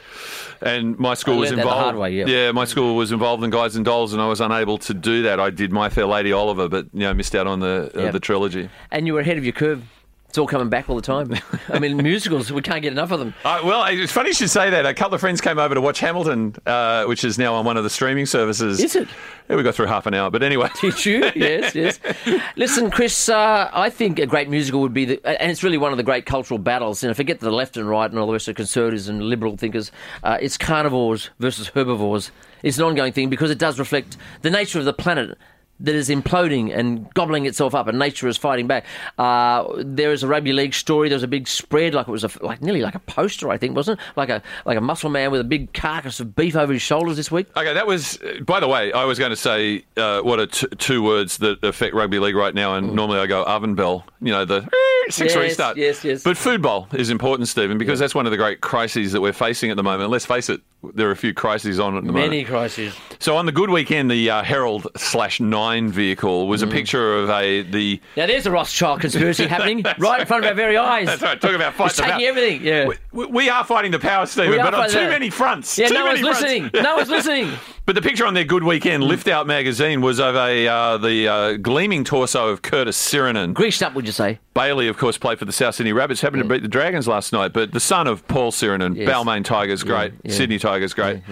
[0.62, 1.98] And my school was learned that the involved.
[1.98, 2.52] way, yeah.
[2.52, 5.40] my school was involved in Guys and Dolls, and I was unable to do that.
[5.40, 8.10] I did My Fair Lady Oliver, but you know missed out on the uh, Yeah.
[8.10, 8.68] the trilogy.
[8.90, 9.82] And you were ahead of your curve.
[10.30, 11.34] It's all coming back all the time.
[11.70, 13.34] I mean, musicals, we can't get enough of them.
[13.44, 14.86] Uh, well, it's funny you should say that.
[14.86, 17.76] A couple of friends came over to watch Hamilton, uh, which is now on one
[17.76, 18.78] of the streaming services.
[18.78, 19.08] Is it?
[19.48, 20.68] Yeah, we got through half an hour, but anyway.
[20.80, 21.32] Did you?
[21.34, 21.98] yes, yes.
[22.54, 25.90] Listen, Chris, uh, I think a great musical would be, the, and it's really one
[25.90, 27.02] of the great cultural battles.
[27.02, 29.90] And forget the left and right and all the rest of conservatives and liberal thinkers.
[30.22, 32.30] Uh, it's carnivores versus herbivores.
[32.62, 35.36] It's an ongoing thing because it does reflect the nature of the planet
[35.80, 38.84] that is imploding and gobbling itself up, and nature is fighting back.
[39.18, 41.08] Uh, there is a rugby league story.
[41.08, 43.56] There was a big spread, like it was a, like nearly like a poster, I
[43.58, 44.06] think, wasn't it?
[44.16, 47.16] Like a like a muscle man with a big carcass of beef over his shoulders
[47.16, 47.46] this week.
[47.56, 48.18] Okay, that was.
[48.46, 51.62] By the way, I was going to say uh, what are t- two words that
[51.64, 54.04] affect rugby league right now, and normally I go oven bell.
[54.20, 54.60] You know the
[55.08, 55.36] six Mm.
[55.36, 55.76] Yes, restart.
[55.76, 56.22] yes, yes.
[56.22, 59.32] But food bowl is important, Stephen, because that's one of the great crises that we're
[59.32, 60.10] facing at the moment.
[60.10, 60.60] Let's face it,
[60.94, 62.30] there are a few crises on at the moment.
[62.30, 62.94] Many crises.
[63.18, 66.68] So on the good weekend, the uh, Herald slash Nine vehicle was Mm.
[66.68, 68.00] a picture of a the.
[68.16, 71.06] Now there's a Rothschild conspiracy happening right in front of our very eyes.
[71.06, 71.40] That's right.
[71.40, 72.28] Talk about fighting the taking power.
[72.28, 72.62] everything.
[72.62, 72.88] Yeah.
[73.12, 75.78] We, we are fighting the power, Stephen, but on too many fronts.
[75.78, 76.52] Yeah, Too no many one's fronts.
[76.54, 76.82] listening.
[76.82, 77.52] No one's listening.
[77.86, 81.26] But the picture on their good weekend, Lift Out magazine, was of a uh, the
[81.26, 83.52] uh, gleaming torso of Curtis Sironen.
[83.52, 84.38] Greased up, would you say?
[84.54, 86.20] Bailey, of course, played for the South Sydney Rabbits.
[86.20, 89.08] Happened to beat the Dragons last night, but the son of Paul Sironen, Yes.
[89.08, 90.12] Balmain Tigers, great.
[90.22, 90.32] yeah.
[90.32, 91.22] Sydney Tigers, great.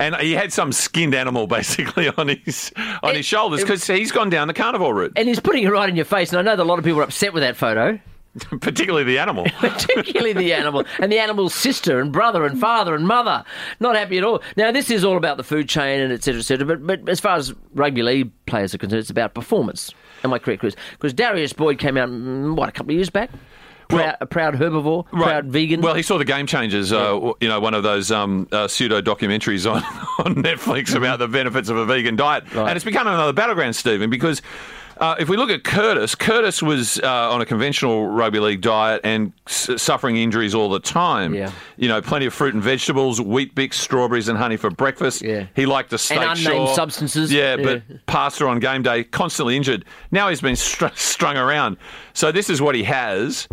[0.00, 2.72] And he had some skinned animal basically on his
[3.04, 5.88] on his shoulders because he's gone down the carnivore route, And he's putting it right
[5.88, 6.32] in your face.
[6.32, 8.00] And I know that a lot of people are upset with that photo,
[8.60, 9.44] particularly the animal.
[9.58, 13.44] particularly the animal and the animal's sister and brother and father and mother.
[13.80, 14.42] Not happy at all.
[14.56, 16.66] Now, this is all about the food chain and et cetera, et cetera.
[16.66, 19.92] But, but as far as rugby league players are concerned, it's about performance.
[20.24, 20.76] Am I correct, Chris?
[20.92, 23.30] Because Darius Boyd came out, mm, what, a couple of years back?
[23.88, 25.80] Proud, a proud herbivore, proud vegan.
[25.80, 29.00] Well, he saw the Game Changers, uh, you know, one of those um, uh, pseudo
[29.00, 29.82] documentaries on,
[30.26, 34.10] on Netflix about the benefits of a vegan diet, and it's become another battleground, Stephen,
[34.10, 34.42] because.
[34.98, 39.00] Uh, if we look at Curtis, Curtis was uh, on a conventional rugby league diet
[39.04, 41.34] and s- suffering injuries all the time.
[41.34, 41.52] Yeah.
[41.76, 45.22] You know, plenty of fruit and vegetables, Weet-Bix, strawberries, and honey for breakfast.
[45.22, 45.46] Yeah.
[45.54, 46.74] He liked a steak and unnamed shore.
[46.74, 47.32] substances.
[47.32, 47.64] Yeah, Yeah.
[47.88, 49.84] but pasta on game day, constantly injured.
[50.10, 51.76] Now he's been str- strung around.
[52.12, 53.46] So this is what he has.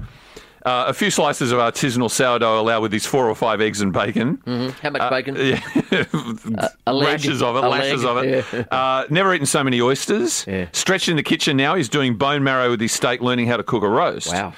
[0.66, 3.94] Uh, a few slices of artisanal sourdough allowed with these four or five eggs and
[3.94, 4.38] bacon.
[4.48, 4.72] Mhm.
[4.80, 5.36] How much bacon?
[5.36, 6.66] Yeah.
[6.88, 6.94] a.
[7.06, 8.46] Rashes of it, A lashes leg, of it.
[8.52, 8.64] yeah.
[8.72, 10.46] Uh, never eaten so many oysters.
[10.72, 11.76] Stretched in the kitchen now.
[11.76, 14.34] He's doing bone marrow with his steak, learning how to cook a roast.
[14.34, 14.54] Wow.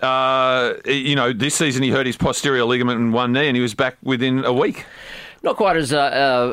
[0.00, 3.62] Uh, you know, this season he hurt his posterior ligament in one knee and he
[3.62, 4.84] was back within a week.
[5.42, 5.98] Not quite as uh,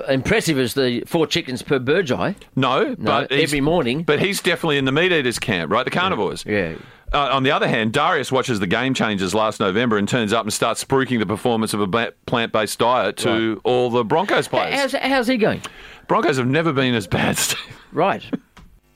[0.08, 2.36] uh, impressive as the four chickens per bird's eye.
[2.56, 4.04] No, but every morning.
[4.04, 5.84] But he's definitely in the meat eaters camp, right?
[5.84, 6.44] The carnivores.
[6.46, 6.76] Yeah.
[7.14, 10.46] Uh, on the other hand, Darius watches the Game Changers last November and turns up
[10.46, 14.74] and starts spruiking the performance of a plant-based diet to all the Broncos players.
[14.74, 15.62] How's, how's he going?
[16.08, 17.60] Broncos have never been as bad, Steve.
[17.94, 18.24] Right.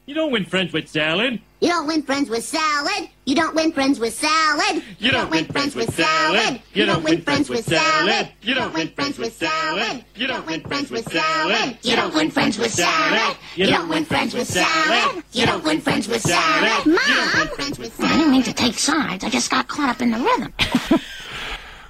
[0.08, 1.40] You don't win friends with salad.
[1.60, 3.10] You don't win friends with salad.
[3.26, 4.84] You don't win friends with salad.
[5.00, 6.62] You don't win friends with salad.
[6.74, 8.30] You don't win friends with salad.
[8.44, 10.06] You don't win friends with salad.
[10.18, 11.78] You don't win friends with salad.
[11.82, 13.38] You don't win friends with salad.
[13.56, 15.24] You don't win friends with salad.
[15.32, 16.86] You don't win friends with salad.
[16.86, 19.24] Mom, I didn't mean to take sides.
[19.24, 20.54] I just got caught up in the rhythm.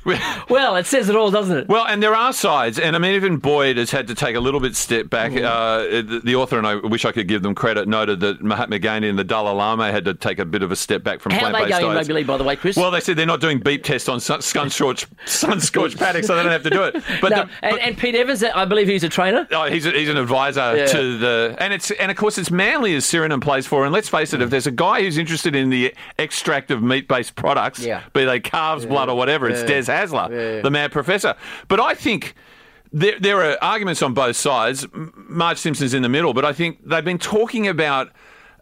[0.50, 1.68] Well, it says it all, doesn't it?
[1.68, 4.40] Well, and there are sides, and I mean, even Boyd has had to take a
[4.40, 5.32] little bit step back.
[5.34, 5.44] Mm.
[5.44, 8.80] Uh, the, the author, and I wish I could give them credit, noted that Mahatma
[8.80, 11.34] Gandhi and the Dalai Lama had to take a bit of a step back from
[11.34, 12.10] How are they going diets.
[12.10, 12.78] league, by the way, Chris?
[12.78, 16.44] Well, they said they're not doing beep tests on sun- sun-scorched, sun-scorched paddocks, so they
[16.44, 16.94] don't have to do it.
[17.22, 19.48] But no, the, and, and Pete Evans, I believe he's a trainer.
[19.52, 20.86] Oh, he's, a, he's an advisor Yeah.
[20.88, 24.08] to the and it's and of course it's Manly as Sironen plays for and let's
[24.10, 27.80] face it if there's a guy who's interested in the extract of meat based products
[27.80, 28.04] Yeah.
[28.14, 29.82] be they calves blood or whatever it's Yeah.
[29.82, 30.62] Des Hasler Yeah.
[30.62, 31.36] the mad professor
[31.68, 32.34] but I think
[32.94, 34.88] there, there are arguments on both sides.
[34.94, 38.12] Marge Simpson's in the middle, but I think they've been talking about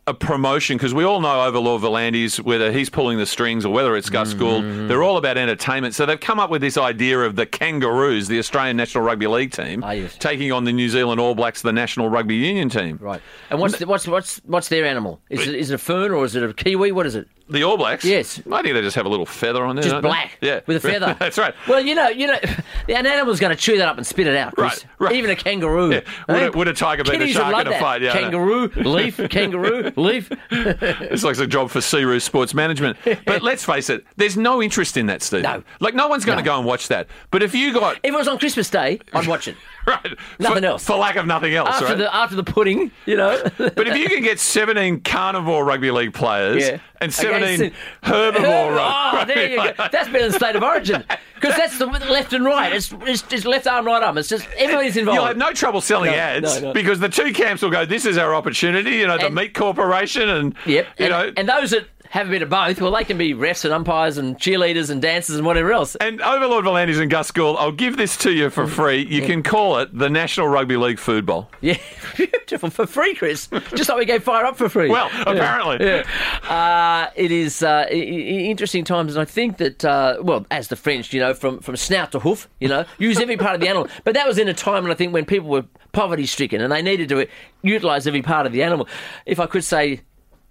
[0.07, 3.95] a promotion because we all know Overlord V'landys, whether he's pulling the strings or whether
[3.95, 4.87] it's Gus Gould, Mm-hmm.
[4.87, 5.93] they're all about entertainment.
[5.95, 9.51] So they've come up with this idea of the Kangaroos, the Australian National Rugby League
[9.51, 9.83] team,
[10.19, 12.97] taking on the New Zealand All Blacks, the National Rugby Union team.
[13.01, 13.21] Right.
[13.51, 15.21] And what's the, what's what's what's their animal?
[15.29, 16.91] Is it is it a fern or is it a kiwi?
[16.91, 17.27] What is it?
[17.47, 18.03] The All Blacks?
[18.03, 18.41] Yes.
[18.51, 19.83] I think they just have a little feather on there.
[19.83, 20.07] Just don't they?
[20.09, 20.37] black.
[20.41, 20.61] Yeah.
[20.65, 21.15] With a feather.
[21.19, 21.53] That's right.
[21.67, 22.39] Well, you know, you know,
[22.89, 24.57] an animal's going to chew that up and spit it out.
[24.57, 25.15] Right, right.
[25.15, 25.91] Even a kangaroo.
[25.91, 26.01] Yeah.
[26.27, 27.79] Would, a, would a tiger beat a shark in a that.
[27.79, 28.01] fight?
[28.01, 30.31] Yeah, kangaroo, leaf, kangaroo, leaf.
[30.51, 32.97] It's like a job for Searoo Sports Management.
[33.25, 35.43] But let's face it, there's no interest in that, Steve.
[35.43, 35.63] No.
[35.79, 36.51] Like, no one's going to No.
[36.53, 37.07] go and watch that.
[37.31, 37.97] But if you got.
[37.97, 39.55] If it was on Christmas Day, I'd watch it.
[39.87, 40.17] right.
[40.39, 40.85] Nothing for, else.
[40.85, 41.97] For lack of nothing else, after right?
[41.97, 43.41] the after the pudding, you know.
[43.57, 46.77] but if you can get 17 carnivore rugby league players Yeah.
[47.01, 49.73] and 17 Against- herbivore Oh, rugby there you go.
[49.91, 51.03] That's better than state of origin
[51.35, 52.73] because that's the left and right.
[52.73, 54.17] It's, it's just left arm, right arm.
[54.17, 55.17] It's just everybody's involved.
[55.17, 56.73] You'll have no trouble selling No, ads no, no.
[56.73, 59.53] because the two camps will go, this is our opportunity, you know, the And- meat
[59.53, 60.87] corporation and, Yep.
[60.97, 61.33] you and, know.
[61.37, 64.17] and those that have a bit of both, well, they can be refs and umpires
[64.17, 65.95] and cheerleaders and dancers and whatever else.
[65.95, 69.05] And Overlord V'landys and Gus Gould, I'll give this to you for free.
[69.05, 71.49] You can call it the National Rugby League Food Bowl.
[71.59, 71.77] Yeah,
[72.15, 73.47] beautiful for free, Chris.
[73.75, 74.89] Just like we gave Fire Up for free.
[74.89, 75.21] Well, Yeah.
[75.23, 75.85] apparently.
[75.85, 76.03] Yeah.
[76.49, 81.11] Uh, it is uh, interesting times, and I think that uh, well, as the French,
[81.13, 83.89] you know, from from snout to hoof, you know, use every part of the animal.
[84.05, 86.71] But that was in a time, when I think, when people were poverty stricken and
[86.71, 87.27] they needed to
[87.61, 88.87] utilise every part of the animal.
[89.25, 90.01] If I could say.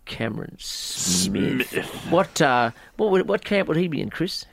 [0.04, 1.72] Cameron Smith.
[2.10, 4.46] What uh, what would, what camp would he be in, Chris?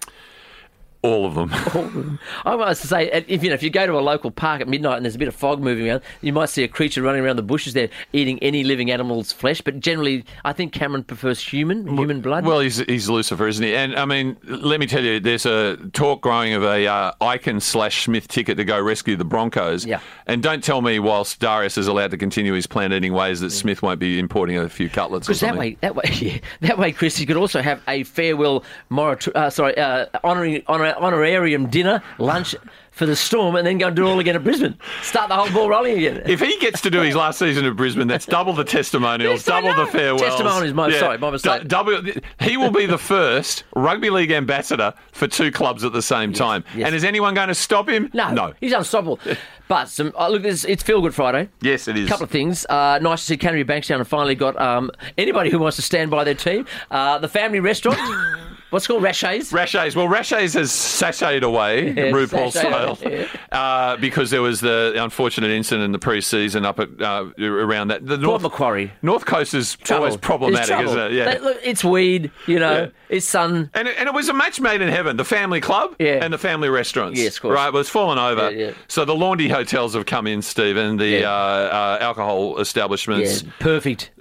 [1.04, 2.20] All of them.
[2.46, 4.68] I was to say, if you know, if you go to a local park at
[4.68, 7.24] midnight and there's a bit of fog moving around, you might see a creature running
[7.24, 9.62] around the bushes there eating any living animal's flesh.
[9.62, 12.46] But generally, I think Cameron prefers human, human blood.
[12.46, 13.76] Well, he's, he's Lucifer, isn't he?
[13.76, 17.62] And I mean, let me tell you, there's a talk growing of a uh, Ikin
[17.62, 19.86] slash Smith ticket to go rescue the Broncos.
[19.86, 20.02] Yeah.
[20.28, 23.82] And don't tell me, whilst Darius is allowed to continue his plant-eating ways, that Smith
[23.82, 27.20] won't be importing a few cutlets because that way, that way, yeah, that way, Chris,
[27.20, 29.44] you could also have a farewell, moratorium.
[29.44, 30.64] uh, sorry, uh, honoring,
[30.98, 32.56] honor, honorarium dinner, lunch
[32.92, 34.78] for the Storm, and then go and do it all again at Brisbane.
[35.02, 36.22] Start the whole ball rolling again.
[36.26, 39.46] If he gets to do his last season at Brisbane, that's double the testimonials, Yes,
[39.46, 40.22] double the farewells.
[40.22, 41.62] Testimonials, my- sorry, my mistake.
[41.62, 42.02] Du- double,
[42.42, 46.64] he will be the first rugby league ambassador for two clubs at the same time.
[46.76, 46.88] yes.
[46.88, 48.10] And is anyone going to stop him?
[48.14, 48.54] No, No.
[48.60, 49.20] he's unstoppable.
[49.70, 51.48] but some, uh, look, it's, it's Feel Good Friday.
[51.62, 52.08] Yes, it is.
[52.08, 52.66] A couple of things.
[52.70, 56.12] Uh, nice to see Canterbury Bankstown have finally got um, anybody who wants to stand
[56.12, 56.66] by their team.
[56.92, 58.00] Uh, the family restaurant.
[58.72, 59.52] What's it called Rashays?
[59.54, 59.96] Rashays.
[59.96, 65.52] Well, Rashays has sashayed away Yeah, RuPaul style away, uh, because there was the unfortunate
[65.52, 68.06] incident in the pre-season up at uh, around that.
[68.06, 68.92] The Port North Macquarie.
[69.02, 70.06] North Coast is Trouble.
[70.06, 71.12] always problematic, isn't it?
[71.12, 71.38] Yeah.
[71.42, 72.72] Look, it's weed, you know.
[72.84, 72.88] Yeah.
[73.10, 73.70] It's sun.
[73.74, 75.18] and it, and it was a match made in heaven.
[75.18, 76.24] The family club Yeah.
[76.24, 77.20] and the family restaurants.
[77.20, 77.56] Yes, of course.
[77.56, 78.50] Right, well, it's fallen over.
[78.52, 78.74] Yeah, yeah.
[78.88, 80.96] So the Laundy hotels have come in, Stephen.
[80.96, 81.30] The Yeah.
[81.30, 83.44] uh, uh, alcohol Yeah, establishments.
[83.60, 84.12] perfect.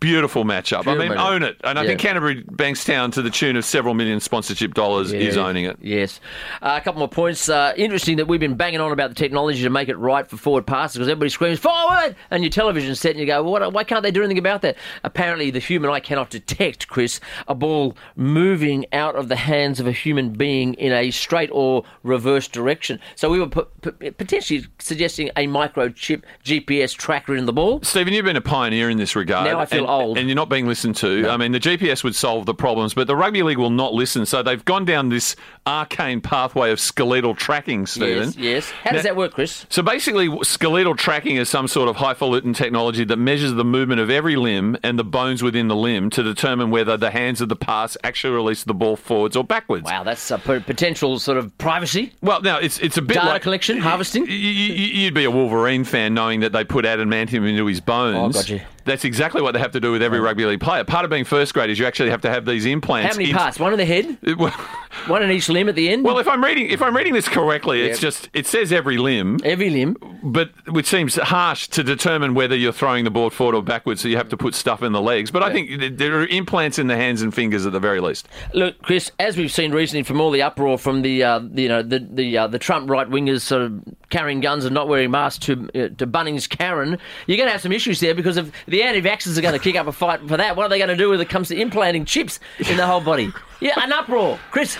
[0.00, 0.88] Beautiful matchup.
[0.88, 1.30] I mean, matchup.
[1.30, 1.60] own it.
[1.62, 1.88] And I Yeah.
[1.90, 5.76] think Canterbury Bankstown, to the tune of several million sponsorship dollars, is owning it.
[5.82, 6.20] Yes.
[6.62, 7.48] Uh, a couple more points.
[7.48, 10.36] Uh, interesting that we've been banging on about the technology to make it right for
[10.38, 13.72] forward passes because everybody screams forward and your television set and you go, well, what,
[13.72, 14.76] why can't they do anything about that?
[15.02, 19.86] Apparently, the human eye cannot detect, Chris, a ball moving out of the hands of
[19.86, 23.00] a human being in a straight or reverse direction.
[23.16, 27.80] So we were p- p- potentially suggesting a microchip GPS tracker in the ball.
[27.82, 29.46] Stephen, you've been a pioneer in this regard.
[29.46, 30.18] Now I feel and, old.
[30.18, 31.28] And you're not being listened to.
[31.28, 34.26] I mean, the GPS would solve the problems, but the Rugby League will not listen.
[34.26, 38.24] So they've gone down this arcane pathway of skeletal tracking, Stephen.
[38.28, 38.70] Yes, yes.
[38.70, 39.66] How does that work, Chris?
[39.70, 44.10] So basically, skeletal tracking is some sort of highfalutin technology that measures the movement of
[44.10, 47.56] every limb and the bones within the limb to determine whether the hands of the
[47.56, 49.84] pass actually release the ball forwards or backwards.
[49.84, 52.12] Wow, that's a p- potential sort of privacy.
[52.22, 54.22] Well, now it's it's a bit Data like collection, harvesting.
[54.24, 58.36] y- y- You'd be a Wolverine fan knowing that they put adamantium into his bones.
[58.36, 58.60] Oh, got you.
[58.84, 60.84] That's exactly what they have to do with every rugby league player.
[60.84, 63.14] Part of being first grade is you actually have to have these implants.
[63.14, 63.58] How many in- parts?
[63.58, 64.18] One in the head,
[65.06, 66.04] one in each limb at the end.
[66.04, 69.40] well, if I'm reading if I'm reading this correctly, it's just it says every limb,
[69.44, 69.96] every limb.
[70.22, 74.00] but which seems harsh to determine whether you're throwing the board forward or backwards.
[74.02, 75.30] So you have to put stuff in the legs.
[75.30, 78.28] But I think there are implants in the hands and fingers at the very least.
[78.52, 81.82] Look, Chris, as we've seen recently from all the uproar from the uh, you know
[81.82, 85.44] the the uh, the Trump right wingers sort of carrying guns and not wearing masks
[85.46, 88.73] to uh, to Bunnings Karen, you're going to have some issues there because of the
[88.82, 90.96] anti-vaxxers are going to kick up a fight for that, what are they going to
[90.96, 93.32] do when it comes to implanting chips in the whole body?
[93.60, 94.76] Yeah, an uproar, Chris.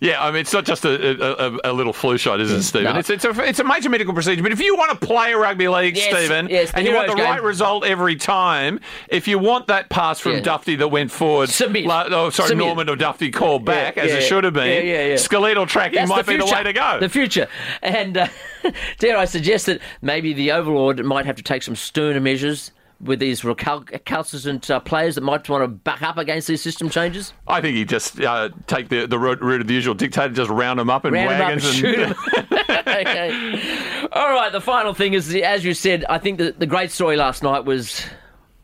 [0.00, 2.92] Yeah, I mean, it's not just a, a, a- little flu shot, is it, Stephen?
[2.92, 2.98] No.
[2.98, 4.42] It's, it's, a, it's a major medical procedure.
[4.42, 7.14] But if you want to play rugby league, Yes, Stephen, yes, and you want the
[7.14, 10.40] heroes right result every time, if you want that pass from Yeah.
[10.40, 11.86] Dufty that went forward, Submit.
[11.86, 12.66] like- oh, sorry, Submit.
[12.66, 15.16] Norman or Dufty called back, Yeah, as yeah, it should have been, yeah, yeah, yeah.
[15.16, 16.98] skeletal tracking That's might the be the way to go.
[17.00, 17.46] The future.
[17.80, 18.28] And uh,
[18.98, 23.18] dare I suggest that maybe the Overlord might have to take some sterner measures with
[23.18, 27.32] these recal- recalcitrant uh, players that might want to back up against these system changes?
[27.46, 30.50] I think you just uh, take the, the route route of the usual dictator, just
[30.50, 32.14] round them up in Round wagons and shoot 'em.
[32.86, 34.08] okay.
[34.12, 37.16] All right, the final thing is, as you said, I think the, the great story
[37.16, 38.04] last night was.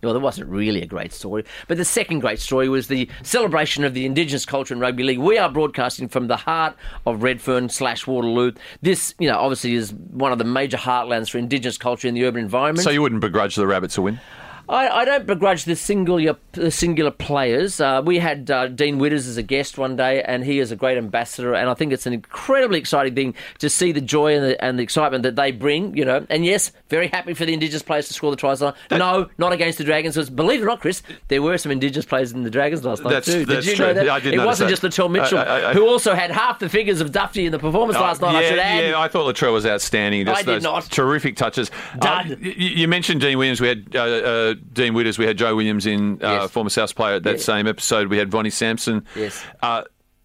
[0.02, 3.84] Well, there wasn't really a great story, but the second great story was the celebration
[3.84, 5.20] of the Indigenous culture in rugby league.
[5.20, 6.74] We are broadcasting from the heart
[7.06, 8.50] of Redfern slash Waterloo.
[8.80, 12.24] This, you know, obviously is one of the major heartlands for Indigenous culture in the
[12.24, 12.82] urban environment.
[12.82, 14.18] So you wouldn't begrudge the Rabbits a win?
[14.68, 17.80] I, I don't begrudge the singular the singular players.
[17.80, 20.76] Uh, we had uh, Dean Widders as a guest one day, and he is a
[20.76, 21.54] great ambassador.
[21.54, 24.78] And I think it's an incredibly exciting thing to see the joy and the, and
[24.78, 25.96] the excitement that they bring.
[25.96, 28.60] You know, and yes, very happy for the Indigenous players to score the tries.
[28.90, 30.14] No, not against the Dragons.
[30.14, 33.02] Because believe it or not, Chris, there were some Indigenous players in the Dragons last
[33.02, 33.44] night That's- too.
[33.44, 33.86] Did you true.
[33.86, 34.08] know that?
[34.08, 34.80] I did it wasn't that.
[34.80, 37.58] just Latrell Mitchell, I- I- who also had half the figures of Dufty in the
[37.58, 38.32] performance last night.
[38.32, 38.84] yeah, I should add.
[38.90, 40.24] yeah, I thought Latrell was outstanding.
[40.26, 40.84] Just I did not.
[40.84, 41.70] Terrific touches.
[41.98, 42.32] Dud.
[42.32, 43.60] Uh, y- you mentioned Dean Williams.
[43.60, 45.18] We had uh, uh, Dean Widders.
[45.18, 46.50] We had Joe Williams in, uh, Yes.
[46.50, 47.42] former South player at that Yeah.
[47.42, 48.08] same episode.
[48.08, 49.04] We had Vonnie Sampson.
[49.16, 49.42] Yes.
[49.62, 49.82] Uh,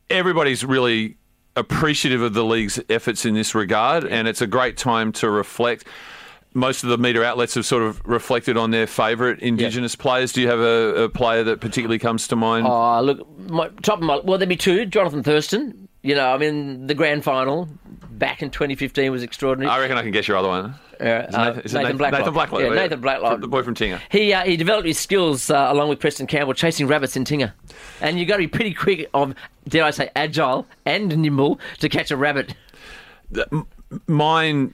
[0.09, 1.17] everybody's really
[1.55, 5.85] appreciative of the league's efforts in this regard, and it's a great time to reflect.
[6.53, 10.31] Most of the media outlets have sort of reflected on their favourite Indigenous players.
[10.33, 12.65] Do you have a, a player that particularly comes to mind?
[12.67, 14.85] Oh, look, my, top of my well, there'd be two.
[14.85, 15.87] Johnathan Thurston.
[16.03, 17.67] You know, I mean, the grand final
[18.17, 19.71] back in 2015 was extraordinary.
[19.71, 20.75] I reckon I can guess your other one.
[20.99, 22.19] Uh, Nathan, Nathan Nathan, Blacklock.
[22.19, 22.61] Nathan Blacklock.
[22.61, 23.41] Yeah, Nathan Blacklock.
[23.41, 23.99] The boy from Tingha.
[24.09, 27.53] He uh, he developed his skills uh, along with Preston Campbell chasing rabbits in Tingha,
[28.01, 29.35] and you've got to be pretty quick of
[29.67, 32.55] dare I say agile and nimble to catch a rabbit.
[34.07, 34.73] Mine,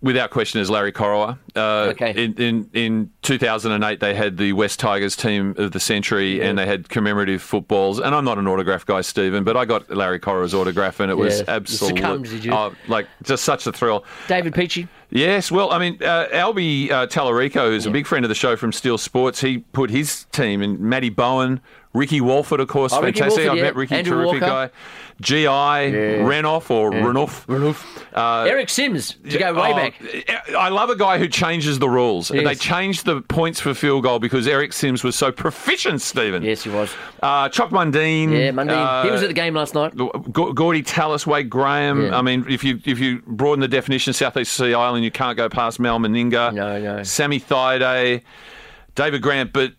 [0.00, 1.38] without question, is Larry Corowa.
[1.54, 2.24] Uh, Okay.
[2.24, 6.66] In, in in 2008, they had the West Tigers team of the century, and they
[6.66, 7.98] had commemorative footballs.
[7.98, 11.16] And I'm not an autograph guy, Stephen, but I got Larry Corowa's autograph, and it
[11.16, 14.04] was Yeah, you absolute, succumbed, oh, like just such a thrill.
[14.28, 14.88] David Peachey.
[15.10, 18.56] Yes, well, I mean, uh, Albie uh, Tallarico, who's a big friend of the show
[18.56, 21.60] from Steel Sports, he put his team in Matty Bowen,
[21.96, 23.28] Ricky Walford, of course, Oh, fantastic.
[23.28, 23.62] Walford, I've yeah.
[23.62, 24.68] met Ricky, Andrew terrific Walker.
[24.68, 24.70] guy.
[25.18, 27.86] GI, Renoff or Renouf.
[28.14, 30.54] Uh, Eric Simms to go way oh, back.
[30.54, 32.30] I love a guy who changes the rules.
[32.30, 32.44] Yes.
[32.44, 36.42] They changed the points for field goal because Eric Simms was so proficient, Stephen.
[36.42, 36.92] Yes, he was.
[37.22, 38.30] Uh, Chuck Mundine.
[38.30, 39.04] Yeah, Mundine.
[39.04, 39.96] he uh, was at the game last night.
[39.96, 42.02] G- Gordy Tallis, Wade Graham.
[42.04, 42.18] Yeah.
[42.18, 45.36] I mean, if you if you broaden the definition of Southeast Sea Island, you can't
[45.36, 46.52] go past Mal Meninga.
[46.52, 47.02] No, no.
[47.04, 48.20] Sammy Thaiday,
[48.96, 49.72] David Grant, but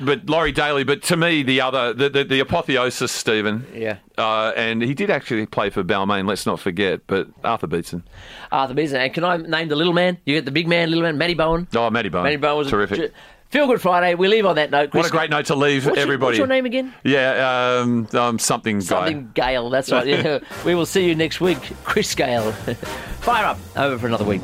[0.00, 0.84] but Laurie Daley.
[0.84, 3.66] But to me, the other the the, the apotheosis, Stephen.
[3.74, 3.98] Yeah.
[4.16, 6.26] Uh, and he did actually play for Balmain.
[6.26, 7.00] Let's not forget.
[7.06, 8.04] But Arthur Beetson.
[8.52, 9.00] Arthur Beetson.
[9.00, 10.18] And can I name the little man?
[10.24, 11.68] You get the big man, little man, Matty Bowen.
[11.74, 12.24] Oh, Matty Bowen.
[12.24, 13.12] Matty Bowen was terrific.
[13.50, 14.14] Feel Good Friday.
[14.14, 14.94] We leave on that note.
[14.94, 16.26] what a great note to leave What's your- everybody.
[16.26, 16.94] what's your name again?
[17.02, 18.84] Yeah, um, um, something guy.
[18.84, 19.68] Something Gale.
[19.70, 20.06] That's right.
[20.06, 20.38] Yeah.
[20.64, 21.58] we will see you next week.
[21.82, 22.52] Chris Gale.
[23.22, 23.58] Fire up.
[23.76, 24.42] Over for another week.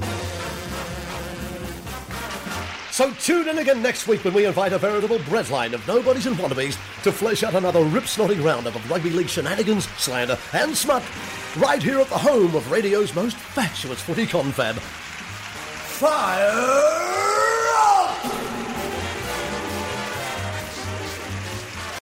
[2.97, 6.34] So tune in again next week when we invite a veritable breadline of nobodies and
[6.36, 11.03] wannabes to flesh out another rip-snorting roundup of rugby league shenanigans, slander and smut
[11.59, 14.76] right here at the home of radio's most fatuous footy confab.
[15.99, 17.55] Fire